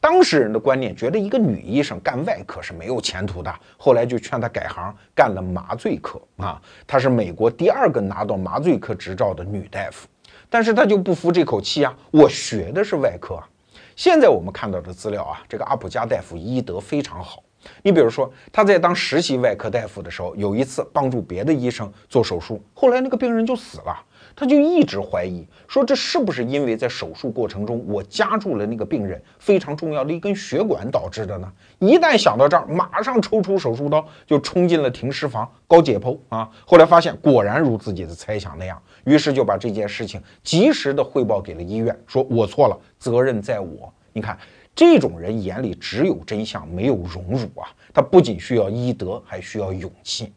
[0.00, 6.60] 当时人的观念觉得一个女医生干外科是没有前途的，后来就劝他改行干了麻醉科啊。
[6.86, 10.08] 她是美国第二个拿到麻醉科执照的女大夫，
[10.48, 13.46] 但是她就不服这口气啊，我学的是外科啊。
[13.94, 17.42] 现在我们看到的资料啊，这个阿普加大夫医德非常好。
[17.82, 23.94] 你比如说，他在当实习外科大夫的时候，有一次帮助别的医生做手术，后来那个病人就死了，
[24.34, 31.52] 他就一直怀疑，说这是不是因为在手术过程中我夹住了那个病人非常重要的一根血管导致的呢？
[31.78, 36.48] 一旦想到这儿，马上抽出手术刀就冲进了停尸房搞解剖啊！
[36.66, 43.92] 后来发现果然如自己的猜想那样，于是就把这件事情及时的汇报给了医院，说我错了，责任在我。
[44.12, 44.36] 你看。
[44.74, 47.68] 这种人眼里只有真相，没有荣辱啊！
[47.92, 50.32] 他不仅需要医德，还需要勇气。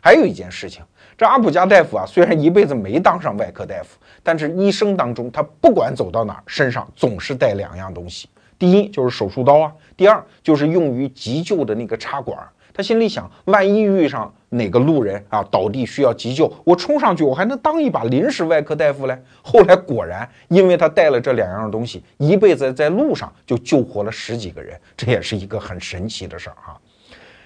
[0.00, 0.82] 还有一件事情，
[1.16, 12.38] 这阿普加大夫啊，虽然一辈子没当上外科大夫，但是一生当中，他不管走到哪儿，身上总是带两样东西：第一就是手术刀啊，第二就是用于急救的那个插管。
[12.72, 19.16] 他心里想，万一遇上哪个路人啊倒地需要急救，我冲上去，我还能当一把临时外科大夫嘞。
[19.42, 26.80] 后来果然，因为他带了这两样东西，一辈子在路上就救活了十几个人，这也是一个很神奇的事儿哈。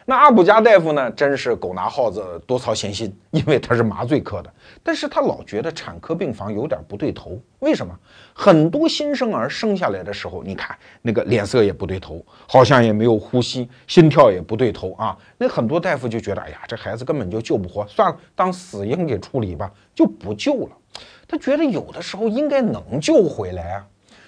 [0.06, 7.40] 那阿卜加大夫呢，真是狗拿耗子多操闲心， 因为他是麻醉科的，但是他老觉得产科病房有点不对头。
[7.60, 7.98] 为什么？
[8.34, 15.16] 很多新生儿生下来的时候，你看那个脸色也不对头，好像也没有呼吸，心跳也不对头啊。
[15.38, 20.70] 那很多大夫就觉得，哎呀，这孩子根本就救不活，算了，当死婴给处理吧，就不救了。
[21.26, 23.86] 他觉得有的时候应该能救回来啊。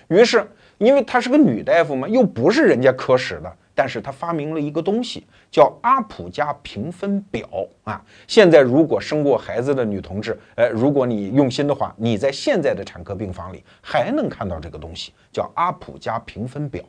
[0.09, 3.53] 于是，因为他是个女大夫嘛，又不是人家科室的。
[3.77, 7.47] 但是他发明了一个东西，叫阿普加评分表
[7.85, 8.03] 啊。
[8.27, 16.83] 现在如果生过孩子的女同志，呃，如果你用心的话，你在现在的产科病房里还能看到这个东西，叫阿普加评分表。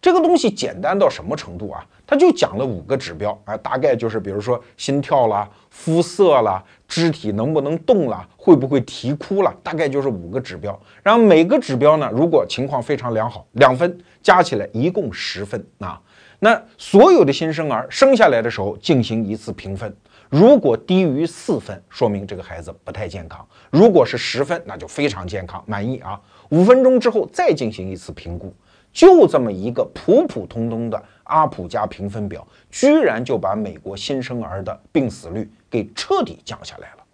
[0.00, 1.84] 这个东西简单到什么程度啊？
[2.04, 10.76] 它就讲了五个指标啊，大概就是比如说心跳啦、肤色啦、肢体能不能动啦、会不会啼哭了，大概就是五个指标。
[11.04, 16.00] 然后每个指标呢，如果情况非常良好，两分，加起来一共十分啊。
[16.44, 19.96] 那所有的新生儿生下来的时候进行一次评分，
[20.28, 26.20] 如果低于四分，说明这个孩子不太健康；如果是十分，那就非常健康，满意啊。
[26.48, 28.52] 五分钟之后再进行一次评估。
[28.92, 37.04] 就这么一个普普通通的阿普加评分表，居然就把美国新生儿的病死率给彻底降下来了。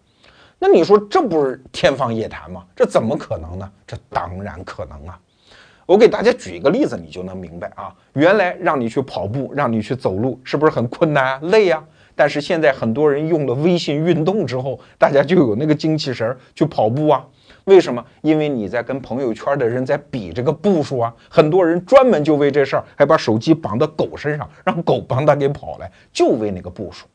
[0.59, 2.65] 那你说这不是天方夜谭吗？
[2.75, 3.71] 这怎么可能呢？
[3.87, 5.21] 这当然可能啊！
[5.89, 7.91] 我给大家举一个例子，你就能明白啊。
[8.13, 11.83] 原来让你去跑步，让你去走路，是不是很困难啊、累呀？
[12.15, 17.25] 但是现在很多人用了微信运动之后，大家就有那个精气神去跑步啊。
[17.65, 18.05] 为什么？
[18.21, 27.07] 因为你在跟朋友圈的人在比这个步数啊，很多人专门就为这事儿，还把手机绑到狗身上，让狗帮他给跑来，就为那个步数。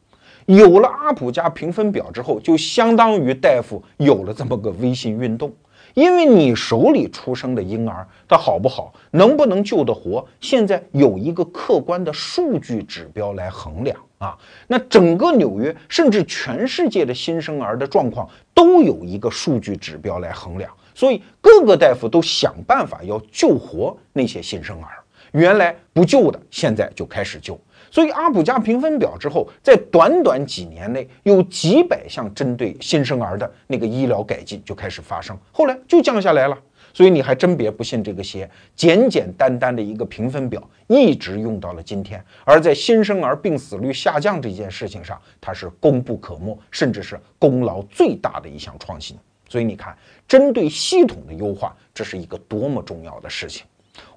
[0.48, 5.54] 有了阿普加评分表之后，就相当于大夫有了这么个微信运动。
[5.94, 14.38] 因为你手里出生的婴儿，他好不好，能不能救得活，现在有一个客观的数据指标来衡量啊。
[14.68, 20.72] 那整个纽约，甚至全世界的新生儿的状况，都有一个数据指标来衡量。
[20.96, 27.60] 所以各个大夫都想办法要救活那些新生儿，原来不救的，现在就开始救。
[27.94, 36.58] 所以阿普加评分表之后，在短短几年内，有几百项针对新生儿的那个医疗改进就开始发生，后来就降下来了。
[36.91, 42.20] 所以你还真别不信这个邪，简简单单的一个评分表，一直用到了今天。
[42.44, 49.16] 而在新生儿病死率下降这件事情上，它是功不可没，甚至是功劳最大的一项创新。
[49.48, 49.96] 所以你看，
[50.28, 53.64] 针对系统的优化，这是一个多么重要的事情。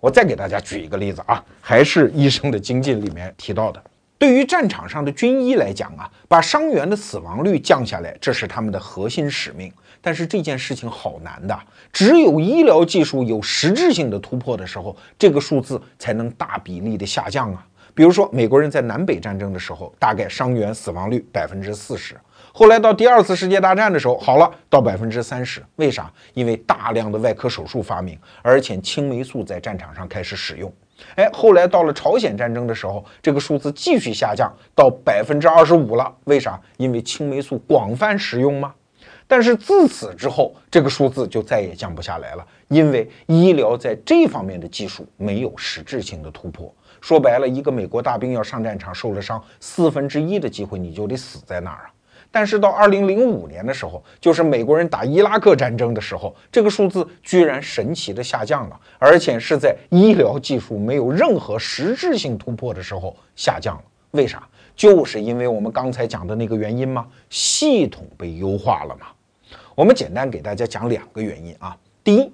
[0.01, 3.83] 我再给大家举一个例子啊，还是医生的精进里面提到的。
[4.18, 9.70] 对于战场上的军医来讲啊，把伤员的死亡率降下来，这是他们的核心使命。
[10.01, 11.59] 但是这件事情好难的，
[11.93, 17.66] 只有医疗技术有实质性的突破的时候，这个数字才能大比例的下降啊。
[17.93, 22.14] 比如说，美国人在南北战争的时候，大概伤员死亡率百分之四十。
[22.59, 25.63] 后来到第二次世界大战的时候，好了，到百分之三十。
[25.75, 26.11] 为啥？
[26.33, 30.73] 因为大量的外科手术发明，而且青霉素在战场上开始使用。
[31.17, 36.11] 哎，后来到了朝鲜战争的时候，这个数字继续下降到百分之二十五了。
[36.25, 36.59] 为啥？
[36.79, 38.73] 因为青霉素广泛使用吗？
[39.27, 46.75] 但是自此之后，这个数字就再也降不下来了，因为医疗在这方面的技术没有实质性的突破。
[47.03, 51.91] 说白了，一个美国大兵要上战场受了伤，四分之一的机会你就得死在那儿啊。
[52.37, 63.82] 但是到二零零五年的时候，就是美国人打伊拉克战争的时候，这个数字居然神奇的下降了，而且是在医疗技术没有任何实质性突破的时候下降了。
[64.11, 64.47] 为啥？
[64.74, 67.07] 就是因为我们刚才讲的那个原因吗？
[67.30, 69.07] 系统被优化了吗？
[69.74, 71.74] 我们简单给大家讲两个原因啊。
[72.05, 72.30] 第一，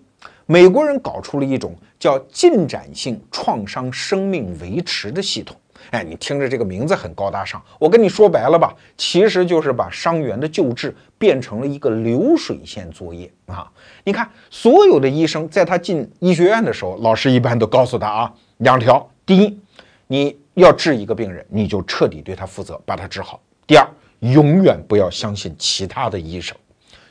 [0.47, 5.57] 美国人搞出了一种叫进展性创伤生命维持的系统。
[5.93, 13.71] 哎，你听着这个名字很高大上，我跟你说白了吧，其实就是把伤员的救治变成了一个流水线作业啊！
[14.03, 19.61] 你看，所有的医生在他进医学院的时候，老师一般都告诉他啊，两条：第一，
[20.07, 23.87] 你要治一个病人，你就彻底对他负责，把他治好；第二，
[24.21, 26.57] 永远不要相信其他的医生。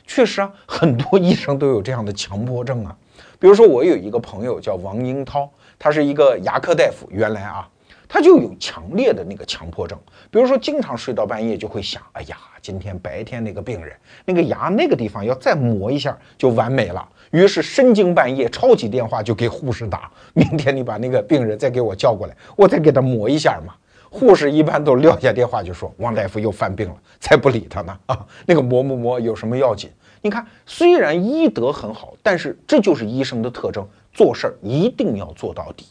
[0.08, 2.96] 确实啊，很多医生都有这样的强迫症啊。
[3.38, 7.68] 比如说，我有一个朋友叫王英涛，他是一个牙科大夫，原来啊。
[8.12, 9.98] 他就有强烈的那个强迫症，
[10.30, 13.96] 比如说经常睡到半夜就会想，哎呀，今天白天那个病人
[14.26, 17.08] 那个牙那个地方要再磨一下就完美了。
[17.30, 23.72] 于是深更半夜抄起电话就给护士打，明天你把那个病人再给我叫过来，我再给他磨一下嘛。
[24.10, 29.88] 护士一般都撂下电话就说，王大夫又犯病了，才不理他呢啊，那个磨不磨有什么要紧？
[30.20, 35.86] 你看，虽然医德很好，但是这就是医生的特征，做事儿一定要做到底。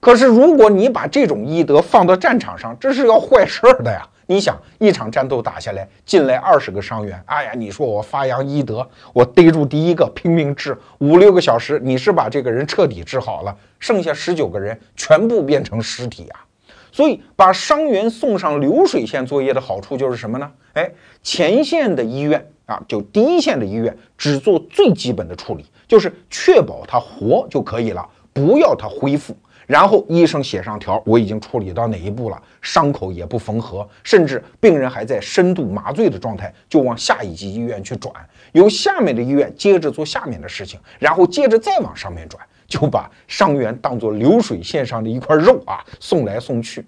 [0.00, 4.02] 可是，如果你把这种医德放到战场上，这是要坏事儿的呀！
[4.26, 16.46] 你想，一场战斗打下来，进来二十个伤员，哎呀，你说我发扬医德，我逮住第一个拼命治，五六个小时，你是把这个人彻底治好了，剩下十九个人全部变成尸体啊！
[16.90, 20.50] 所以，把伤员送上流水线作业的好处就是什么呢？
[20.72, 20.90] 哎，
[21.22, 29.36] 前线的医院啊，就第一线的医院，只做最基本的处理，就是确保他活就可以了，不要他恢复。
[29.70, 38.12] 然后医生写上条，我已经处理到哪一步了，伤口也不缝合，甚至病人还在深度麻醉的状态，就往下一级医院去转，
[38.50, 46.84] 由下面的医院接着做下面的事情，然后接着再往上面转，就把伤员当做流水线上的一块肉啊，送来送去。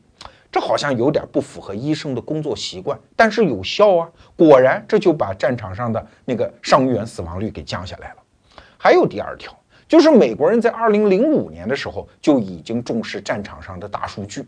[0.51, 8.16] 这好像有点不符合医生的工作习惯，但是有效啊，果然这就把战场上的那个伤员死亡率给降下来了。
[8.76, 9.57] 还有第二条。
[9.93, 14.43] 就是美国人在二零零五年的时候就已经重视战场上的大数据，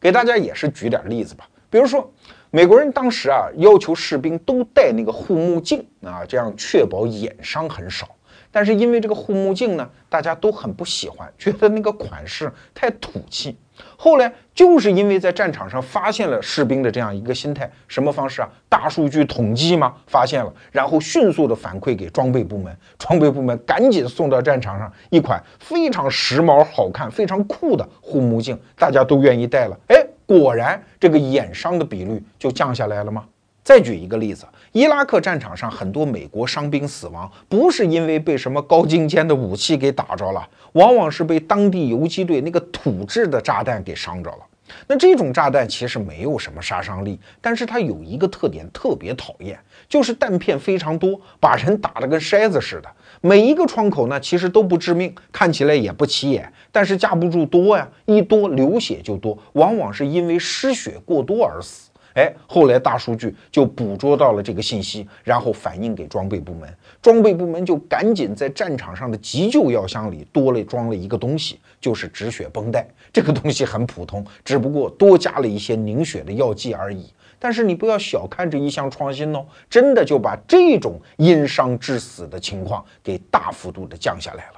[0.00, 1.46] 给大家也是举点例子吧。
[1.68, 2.10] 比如说，
[2.50, 8.08] 美国人当时啊要求士兵都戴那个护目镜啊，这样确保眼伤很少。
[8.50, 13.58] 但是因为这个护目镜呢，大家都很不喜欢，觉得那个款式太土气。
[13.96, 18.48] 后来就是因为在战场上发现了士兵的这样一个心态，什么方式啊？
[18.68, 19.94] 大数据统计吗？
[20.06, 29.78] 发现了，然后迅速的反馈给装备部门，装备部门赶紧送到战场上一款非常时髦、好看、非常酷的护目镜，大家都愿意戴了。
[29.88, 33.24] 哎，果然这个眼伤的比率就降下来了吗？
[33.68, 44.38] 再举一个例子，伊拉克战场上很多美国伤兵死亡，不是因为被什么高精尖的武器给打着了，往往是被当地游击队那个土制的炸弹给伤着了。
[44.86, 52.88] 那这种炸弹其实没有什么杀伤力，但是它有一个特点特别讨厌，就是弹片非常多，把人打得跟筛子似的。
[53.20, 61.87] 每一个窗口呢，其实都不致命，看起来也不起眼，但是架不住多呀，一多流血就多，往往是因为失血过多而死。
[62.18, 66.68] 哎，后来大数据就捕捉到了这个信息，然后反映给装备部门，
[67.00, 72.84] 装备部门就赶紧在战场上的急救药箱里多了装了一个东西，就是止血绷带。
[73.12, 77.06] 这个东西很普通，只不过多加了一些凝血的药剂而已。
[77.38, 84.57] 但是你不要小看这一项创新哦，真的就把这种因伤致死的情况给大幅度的降下来了。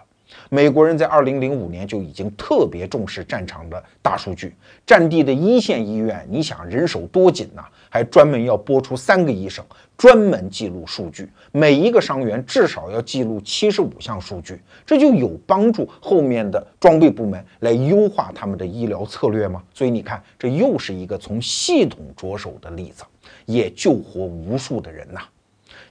[0.52, 4.52] 美国人在二零零五年就已经特别重视战场的大数据，
[4.84, 9.64] 战地的一线医院，你想人手多紧呐，还专门要拨出三个医生
[9.96, 19.62] 专门记录数据，每一个伤员至少要记录七十五项数据，这就有帮助后面的装备部门来优化他们的医疗策略吗？
[19.72, 23.04] 所以你看，这又是一个从系统着手的例子，
[23.46, 25.20] 也救活无数的人呐。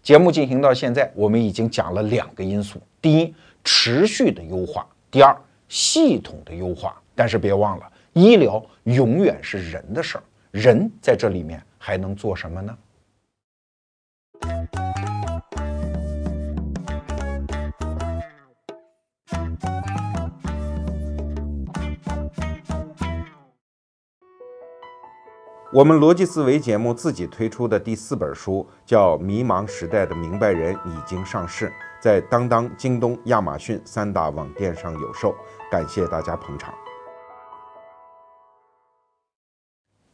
[0.04, 3.34] 节目进行到现在，我们已经讲了两个因素：第一，
[3.64, 5.36] 持续的优化；第二，
[5.68, 6.96] 系统的优化。
[7.16, 12.78] 但是别忘了，医疗永远是人的事儿，人在这里面还能做什么呢？
[25.72, 31.72] 我们逻辑思维节目自己推出的第四本书叫《迷茫时代的明白人》，已经上市，
[32.02, 35.36] 在当当、京东、亚马逊三大网店上有售。
[35.70, 36.74] 感谢大家捧场。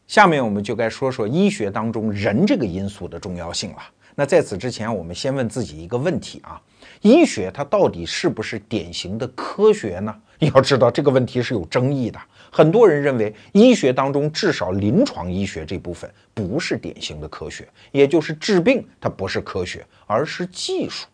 [0.08, 3.78] 下面我们就该说说医学当中人这个因素的重要性了。
[4.16, 6.62] 那在此之前，我们先问自己一个问题啊：
[7.02, 10.16] 医学它到底是不是典型的科学呢？
[10.40, 12.20] 要知道这个问题是有争议的。
[12.52, 21.08] 很多人认为，医学当中至少临床医学这部分不是典型的科学，也就是治病它不是科学，而是技术。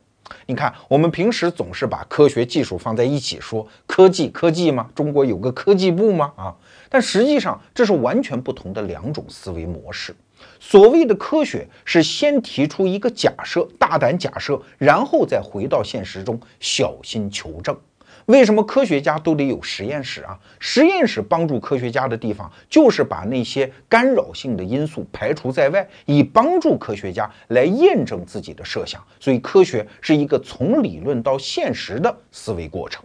[0.46, 4.90] 你看，我们平时总是把科学技术放在一起说，科技科技吗？
[4.96, 6.32] 中国有个科技部吗？
[6.36, 6.56] 啊，
[6.90, 10.16] 但实际上这是完全不同的两种思维模式。
[10.60, 17.78] 所谓的科学是先提出一个假设，大胆假设，然后再回到现实中小心求证。
[18.28, 20.38] 为什么科学家都得有实验室啊？
[20.60, 29.04] 实验室帮助科学家的地方，就是把那些干扰性的因素排除在外，以帮助科学家来验证自己的设想。
[29.20, 33.04] 所以，科学是一个从理论到现实的思维过程。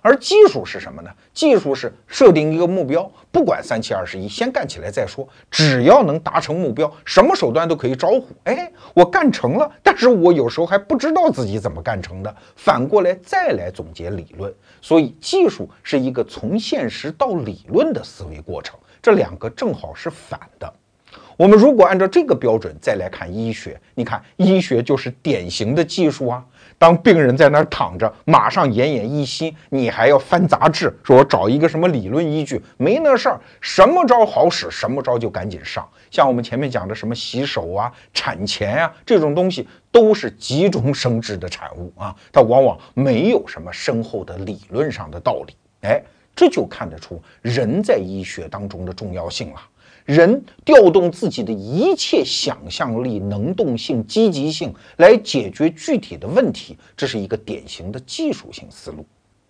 [0.00, 1.10] 而技术是什么呢？
[1.32, 5.28] 技术是设定一个目标，不管三七二十一，先干起来再说。
[5.50, 8.26] 只要能达成目标，什么手段都可以招呼。
[8.44, 12.34] 哎，我干成了，但是我有时候还不知道自己怎么干成的。
[12.56, 20.72] 反过来再来总结理论，所以技术是一个从现实到理论的思维过程，这两个正好是反的。
[21.36, 26.44] 我们如果按照这个标准再来看医学，你看医学就是典型的技术啊。
[26.78, 32.62] 当病人在那儿躺着，马上奄奄一息，你还要翻杂志，说我找一个什么理论依据？
[32.76, 35.86] 没那事儿，什么招好使，什么招就赶紧上。
[36.10, 45.54] 像我们前面讲的什么洗手啊、产前啊这种东西，都是急中生智的产物啊，它往往没有什么深厚的理论上的道理。
[45.80, 46.00] 哎，
[46.36, 49.60] 这就看得出人在医学当中的重要性了。
[50.08, 59.04] 人调动自己的一切想象力、能动性、积极性来解决具体的问题，这是一个典型的技术性思路。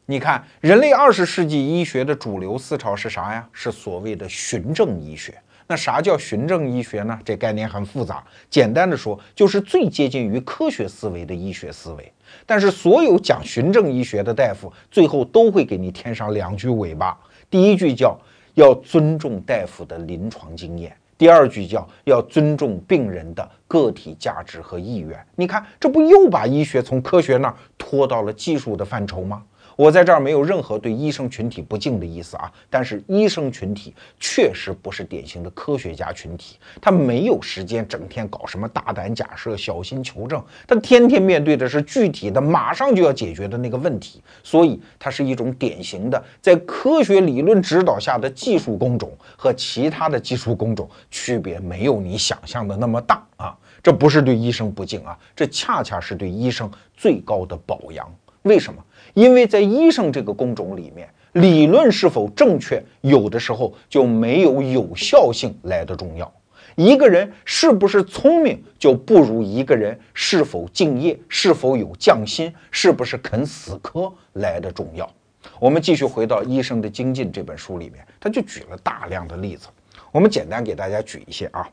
[0.04, 3.48] 你看，人类二十世纪医学的主流思潮是啥呀？
[3.52, 5.32] 是所谓的循证医学。
[5.68, 7.16] 那啥叫循证医学呢？
[7.24, 12.12] 这概念很复杂，简单的说，就是最接近于科学思维的医学思维。
[12.44, 17.16] 但是，所有讲循证医学的大夫，最后都会给你添上两句尾巴。
[17.48, 18.18] 第一句叫。
[18.58, 20.92] 要尊重大夫的临床经验。
[21.16, 25.16] 第二句叫要尊重病人的个体价值和意愿。
[25.36, 29.44] 你看，这不又把医学从科学那儿拖到了技术的范畴吗？
[29.78, 53.56] 我在这儿没有任何对医生群体不敬的意思啊，但是医生群体确实不是典型的科学家群体，他没有时间整天搞什么大胆假设、小心求证，他天天面对的是具体的、马上就要解决的那个问题，所以它是一种典型的在科学理论指导下的技术工种，和其他的技术工种区别没有你想象的那么大啊！
[53.80, 58.12] 这不是对医生不敬啊，这恰恰是对医生最高的褒扬。
[58.42, 58.82] 为什么？
[59.18, 66.32] 因为在医生这个工种里面，理论是否正确，有的时候就没有有效性来的重要。
[66.76, 75.10] 一个人是不是聪明，就不如一个人是否敬业、是否有匠心、是不是肯死磕来的重要。
[75.58, 79.66] 我们继续回到《医生的精进》这本书里面，他就举了大量的例子。
[80.12, 81.68] 我们简单给大家举一些啊，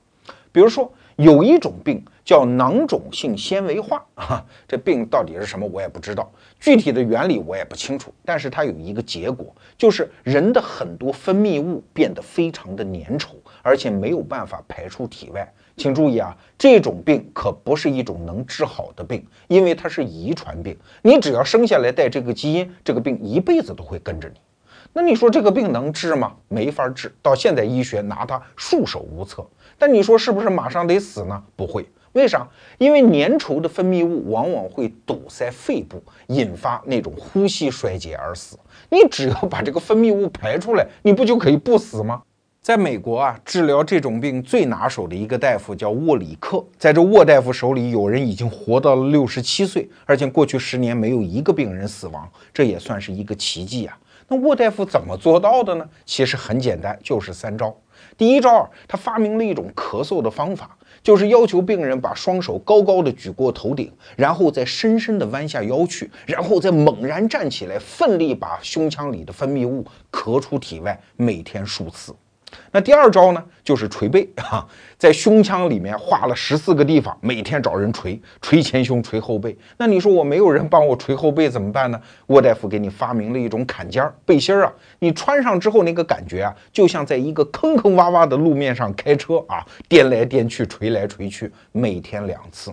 [0.51, 0.91] 比如说。
[1.17, 6.29] 有一种病叫囊肿性纤维化啊，这病到底是什么我也不知道，
[6.59, 8.13] 具体的原理我也不清楚。
[8.23, 13.31] 但是它有一个结果，就是人的很多分泌物变得非常的粘稠，
[13.61, 15.53] 而且没有办法排出体外。
[15.77, 20.77] 请注意啊，这种病可不是一种能治好的病，因为它是遗传病。
[21.01, 24.39] 你只要生下来带这个基因，这个病一辈子都会跟着你。
[24.93, 26.33] 那你说这个病能治吗？
[26.47, 29.45] 没法治，到现在医学拿它束手无策。
[29.77, 31.43] 但你说是不是马上得死呢？
[31.57, 31.85] 不会，
[32.15, 32.47] 为啥？
[32.77, 38.57] 因为粘稠的分泌物往往会堵塞肺部，引发那种呼吸衰竭而死。
[38.89, 42.21] 你只要把这个分泌物排出来，你不就可以不死吗？
[42.61, 53.97] 在美国啊，治疗这种病最拿手的一个大夫叫沃里克，在这沃大夫手里，有人已经活到了六十七岁，而且过去十年没有一个病人死亡，这也算是一个奇迹啊。
[54.29, 55.87] 那沃大夫怎么做到的呢？
[56.05, 57.75] 其实很简单，就是三招。
[58.17, 60.75] 第一招，他发明了一种咳嗽的方法，
[61.05, 72.11] 就是要求病人把双手高高的举过头顶，然后再深深的弯下腰去，然后再猛然站起来，奋力把胸腔里的分泌物咳出体外，每天数次。
[72.71, 74.65] 那第二招呢，就是捶背啊，
[74.97, 79.57] 在胸腔里面画了十四个地方，每天找人捶，捶前胸，捶后背。
[79.77, 81.99] 那你说我没有人帮我捶后背怎么办呢？
[82.27, 92.71] 沃大夫给你发明了一种坎肩儿背心儿啊，你穿上之后那个感觉啊，就像在一个坑坑洼洼的路面上开车啊，颠来颠去，捶来捶去，每天两次。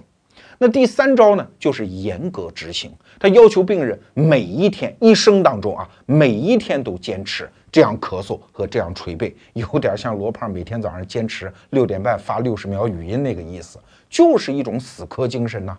[0.59, 7.51] 那第三招呢，就是严格执行，他要求病人每一天一生当中啊，每一天都坚持。
[7.73, 13.79] 这样咳嗽和这样捶背，有点像罗胖每天早上坚持六点半发六十秒语音那个意思，
[14.11, 15.77] 就是一种死磕精神呐。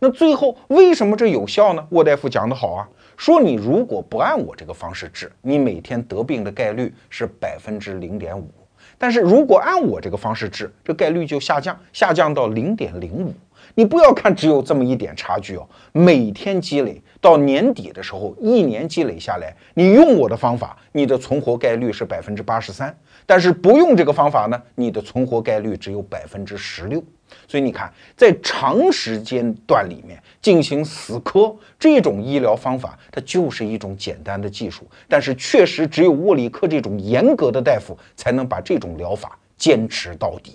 [0.00, 1.86] 那最后为什么这有效呢？
[1.90, 8.50] 沃大夫讲得好啊，说你如果不按我这个方式治，你每天得病的概率是百分之零点五，
[8.98, 13.32] 但是如果按我这个方式治，这概率就下降，下降到零点零五。
[13.74, 17.00] 你不要看只有这么一点差距哦，每天积累。
[17.20, 22.88] 到年底的时候，一年积累下来，你用我的方法，你的存活概率是百分之八十三；
[23.26, 27.02] 但是不用这个方法呢，你的存活概率只有百分之十六。
[27.46, 40.52] 所以你看，在长时间段里面进行死磕这种医疗方法，它就是一种简单的技术，但是确实只有沃里克这种严格的大夫才能把这种疗法坚持到底。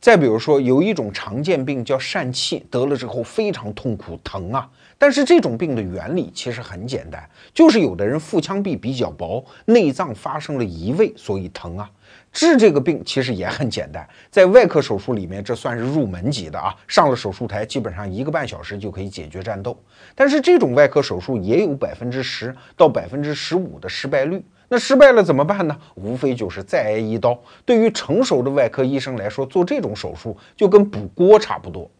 [0.00, 4.68] 再比如说，有一种常见病叫疝气，得了之后非常痛苦疼啊。
[5.02, 11.90] 但是这种病的原理其实很简单，就是有的人腹腔壁比较薄，内脏发生了移位，所以疼啊。
[12.30, 16.72] 治这个病其实也很简单，在外科手术里面，这算是入门级的啊。
[16.86, 19.76] 上了手术台，基本上一个半小时就可以解决战斗。
[20.14, 24.40] 但是这种外科手术也有百分之十到百分之十五的失败率。
[24.68, 25.76] 那失败了怎么办呢？
[25.96, 27.36] 无非就是再挨一刀。
[27.64, 31.90] 对于成熟的外科医生来说，做这种手术就跟补锅差不多。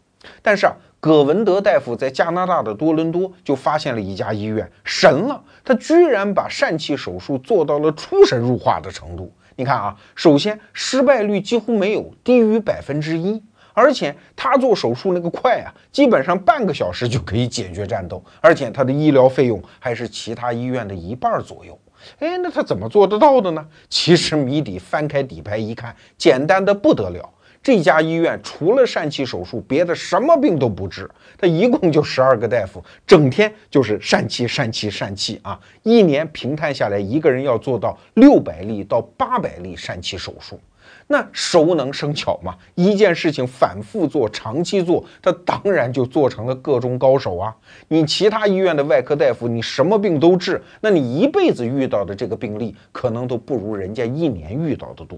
[0.41, 0.73] 但是啊。
[1.03, 9.29] 葛文德大夫在加拿大的多伦多就发现了一家医院神了，他居然把疝气手术做到了出神入化的程度。
[9.57, 13.43] 你看啊，首先失败率几乎没有，低于百分之一，
[13.73, 21.77] 而且他做手术那个快啊，基本上半个小时就可以解决战斗，而且他的医疗费用还是其他医院的一半左右。
[22.19, 23.67] 哎，那他怎么做得到的呢？
[23.89, 27.29] 其实谜底翻开底牌一看，简单的不得了。
[27.63, 31.09] 这家医院除了疝气手术，别的什么病都不治。
[31.37, 35.57] 他一共就十二个大夫，整天就是疝气、疝气、疝气啊！
[35.81, 40.59] 一年平摊下来，一个人要做到六百例到八百例疝气手术。
[41.07, 47.55] 那熟能生巧嘛，一件事情反复做、长期做，他当然就做成了个中高手啊！
[47.87, 55.17] 你其他医院的外科大夫，你什么病都治，那你一辈子遇到的这个病例，可能都不如人家一年遇到的多。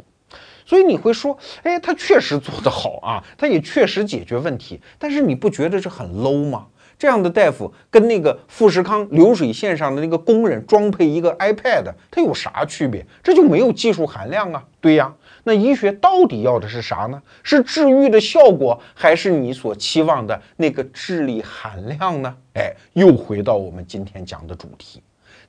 [0.66, 6.66] 所以你会说，哎，他确实做得好啊，他也确实解决问题，但是你不觉得这很 low 吗？
[6.98, 13.06] 这样的大夫跟那个富士康流水线上的那个工人装配一个 iPad，他有啥区别？
[13.22, 14.64] 这就没有技术含量啊？
[14.80, 15.14] 对呀，
[15.44, 17.22] 那医学到底要的是啥呢？
[17.44, 22.34] 是治愈的效果，还是你所期望的那个智力含量呢？
[22.54, 25.04] 哎，又回到我们今天讲的主题，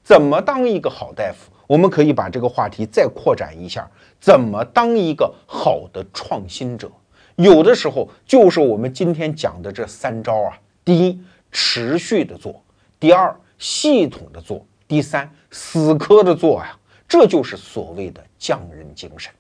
[0.07, 1.51] 怎么当一个好大夫？
[1.67, 3.91] 我们可以把这个话题再扩展一下，
[4.21, 6.89] 怎么当一个好的创新者？
[7.35, 12.53] 有的时候就是我们今天讲的这三招啊：第一，持续的做；
[13.01, 16.79] 第二，系统的做；第三，死磕的做呀。
[17.09, 19.33] 这就是所谓的匠人精神。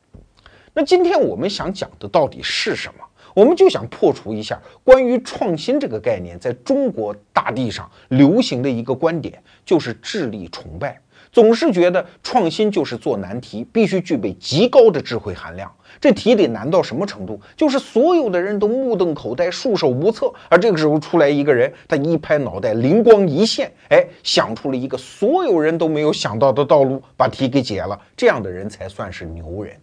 [0.74, 3.04] 那今天我们想讲的到底是什么？
[3.36, 10.98] 我们就想破除一下关于创新这个概念在中国大地上流行的一个观点，就是智力崇拜。
[11.30, 15.70] 总是觉得创新就是做难题，必须具备极高的智慧含量。
[16.00, 17.38] 这题得难到什么程度？
[17.54, 28.00] 就是所有的人都目瞪口呆、束手无策，而这个时候出来一个人，他一拍脑袋，灵光一现，哎，想出了一个所有人都没有想到的道路，把题给解了。
[28.16, 29.76] 这样的人才算是牛人。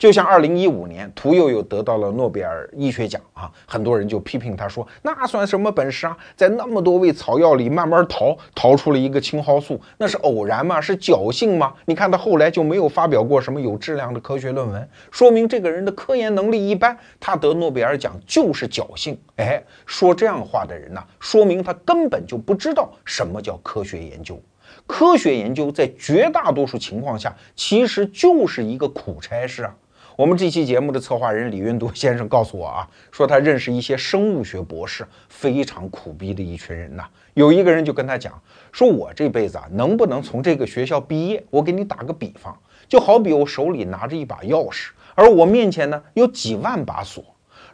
[0.00, 10.80] 就像二零一五年，屠呦呦得到了诺贝尔医学奖啊，很多人就批评他说，那算什么本事啊，在那么多味草药里慢慢淘，淘出了一个青蒿素，那是偶然吗？
[10.80, 11.74] 是侥幸吗？
[11.84, 19.20] 你看他后来就没有发表过什么有质量的科学论文，说明这个人的科研能力一般，他得诺贝尔奖就是侥幸。
[19.36, 24.40] 哎，说这样话的人呢，说明他根本就不知道什么叫科学研究。
[24.86, 29.74] 科学研究在绝大多数情况下，其实就是一个苦差事啊。
[30.20, 37.04] 我们这期节目的策划人李云都先生告诉我啊，说他认识一些生物学博士，非常苦逼的一群人呐。
[37.32, 38.38] 有一个人就跟他讲，
[38.70, 41.42] 说我这辈子啊，能不能从这个学校毕业？
[41.48, 42.54] 我给你打个比方，
[42.86, 47.24] 就好比我手里拿着一把钥匙，而我面前呢有几万把锁。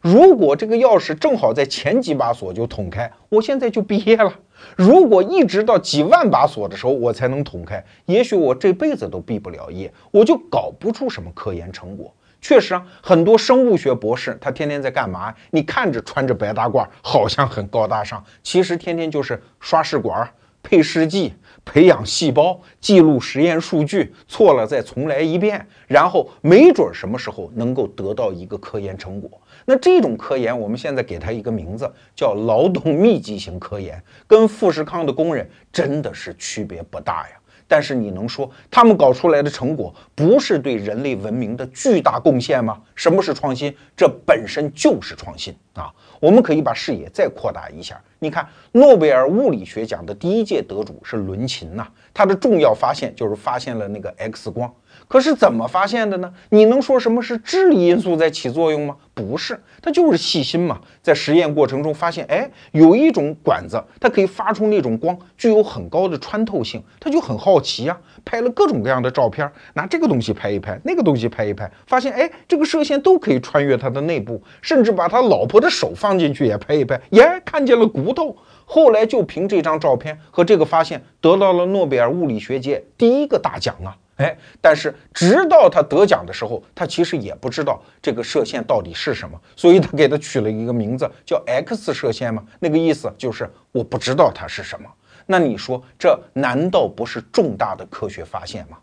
[0.01, 4.33] 如果这个钥匙正好在前几把锁就捅开，我现在就毕业了。
[4.77, 12.15] 如果一直到几万把锁的时候我才能捅开，也许我这辈子都毕不了业，我就搞不出什么科研成果。
[12.47, 15.35] 确实啊，很多生物学博士他天天在干嘛？
[15.51, 20.31] 你看着穿着白大褂，好像很高大上，其实天天就是刷试管、
[20.63, 21.35] 配试剂、
[21.65, 29.29] 培养细胞、记录实验数据，错了再重来一遍，然后没准什么时候能够得到一个科研成果。
[29.65, 37.37] 那这种科研，我们现在给它一个名字，叫劳动密集型科研，跟富士康的工人真的是区别不大呀。
[37.69, 42.81] 但是你能说他们搞出来的成果不是对人类文明的巨大贡献吗？
[42.95, 43.75] 什么是创新？
[43.97, 45.93] 这本身就是创新啊！
[46.21, 54.73] 我们可以把视野再扩大一下，你看诺贝尔物理学奖的第一届得主是伦琴呐，他的重要发现就是发现了那个 X 光。
[55.09, 56.33] 可是怎么发现的呢？
[56.51, 58.97] 你能说什么是智力因素在起作用吗？
[59.15, 60.81] 不是，他就是细心嘛。
[61.01, 78.37] 在实验过程中发现，哎，有一种管子，它可以发出那种光，具有很高的穿透性，他就很好奇呀，拍了各种各样的照片，拿这个东西拍一拍，那个东西拍一拍，发现，哎，这个射线都可以穿越它的内部，甚至把他老婆的手放进去也拍一拍，耶，看见了骨头。
[78.65, 83.97] 后来就凭这张照片和这个发现，得到了诺贝尔物理学界第一个大奖啊。
[84.17, 94.89] 哎，但是直到他得奖的时候，他其实也不知道这个射线到底是什么，所以他给他取了一个名字叫 X 射线嘛，那个意思就是我不知道它是什么。
[95.27, 98.79] 那你说这难道不是重大的科学发现吗？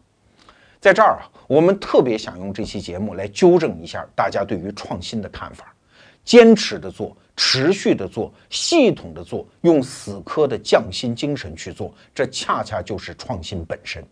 [0.79, 5.73] 在这儿啊，我们特别想用这期节目来纠正一下大家对于创新的看法，
[6.25, 14.05] 坚持的做，持续的做，系统的做，用死磕的匠心精神去做，这恰恰就是创新本身。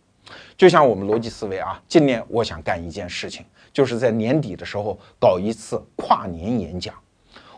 [0.56, 6.94] 就像我们逻辑思维啊，今年我想干一件事情，就是在年底的时候搞一次跨年演讲。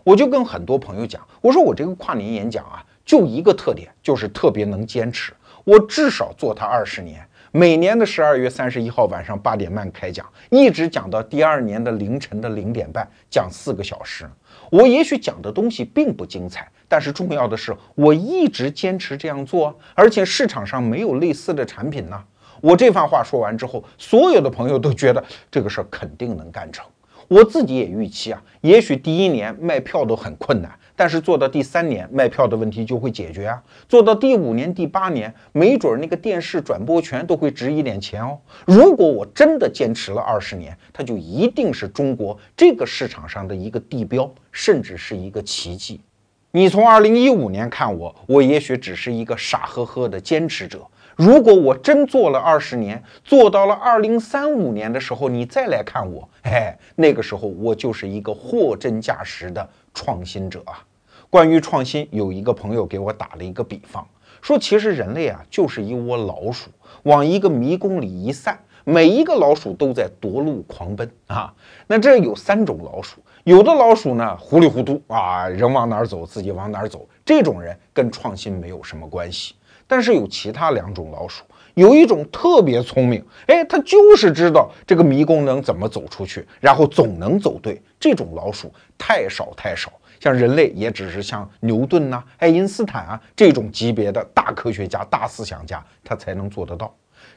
[0.03, 5.33] 我就跟很多朋友讲，我说我这个跨年演讲啊，就一个特点，就是特别能坚持。
[5.65, 14.29] 我至少做它二十年，每年的十二月三十一号晚上八点半开讲，一直讲到第二年的凌晨的零点半，讲四个小时。
[14.71, 22.23] 我也许讲的东西并不精彩，但是重要的是，我一直坚持这样做，而且市场上没有类似的产品呢。
[22.65, 26.83] 我这番话说完之后，所有的朋友都觉得这个事儿肯定能干成。
[27.29, 33.63] 我自己也预期啊，也许第一年卖票都很困难，但是做到第三年，卖票的问题就会解决啊。
[33.87, 38.39] 做到第五年、第八年，没准那个电视转播权都会值一点钱哦。
[38.65, 46.01] 如果我真的坚持了二十年，它就一定是中国这个市场上的一个地标，甚至是一个奇迹。
[46.51, 50.81] 你从二零一五年看我，我也许只是一个傻呵呵的坚持者。
[51.17, 60.85] 如果我真做了二十年，做到了二零三五年的时候，你再来看我，哎，那个时候我就是一个货真价实的创新者啊！
[61.31, 64.05] 关于创新，有一个朋友给我打了一个比方，
[64.43, 66.71] 说其实人类啊就是一窝老鼠，
[67.05, 71.55] 往一个迷宫里一散，每一个老鼠都在夺路狂奔啊。
[71.87, 79.55] 那这有三种老鼠，有的老鼠呢糊里糊涂啊，人往哪儿走自己往哪儿走，这种人跟创新没有什么关系。
[79.95, 87.81] 但是有其他两种老鼠，有一种特别聪明，哎，它就是知道这个迷宫能怎么走出去，然后总能走对。
[88.01, 96.93] 这种老鼠太少太少，像人类也只是像牛顿呐、爱因斯坦啊这种级别的大科学家、大思想家，他才能做得到。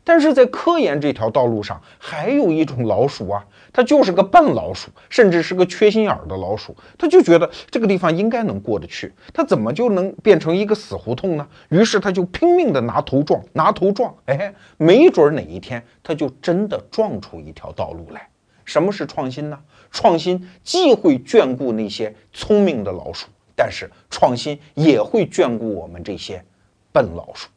[0.08, 6.74] 但是在科研这条道路上，还有一种老鼠啊，它就是个笨老鼠，甚至是个缺心眼儿的老鼠。
[6.98, 11.46] 他就觉得这个地方应该能过得去，他怎么就能变成一个死胡同呢？
[11.68, 18.30] 于是他就拼命的拿头撞，拿头撞，哎，没准哪一天他就真的撞出一条道路来。
[18.64, 19.60] 什么是创新呢？
[19.92, 23.28] 创新既会眷顾那些聪明的老鼠，
[23.58, 26.42] 但是创新也会眷顾我们这些
[26.94, 27.50] 笨老鼠。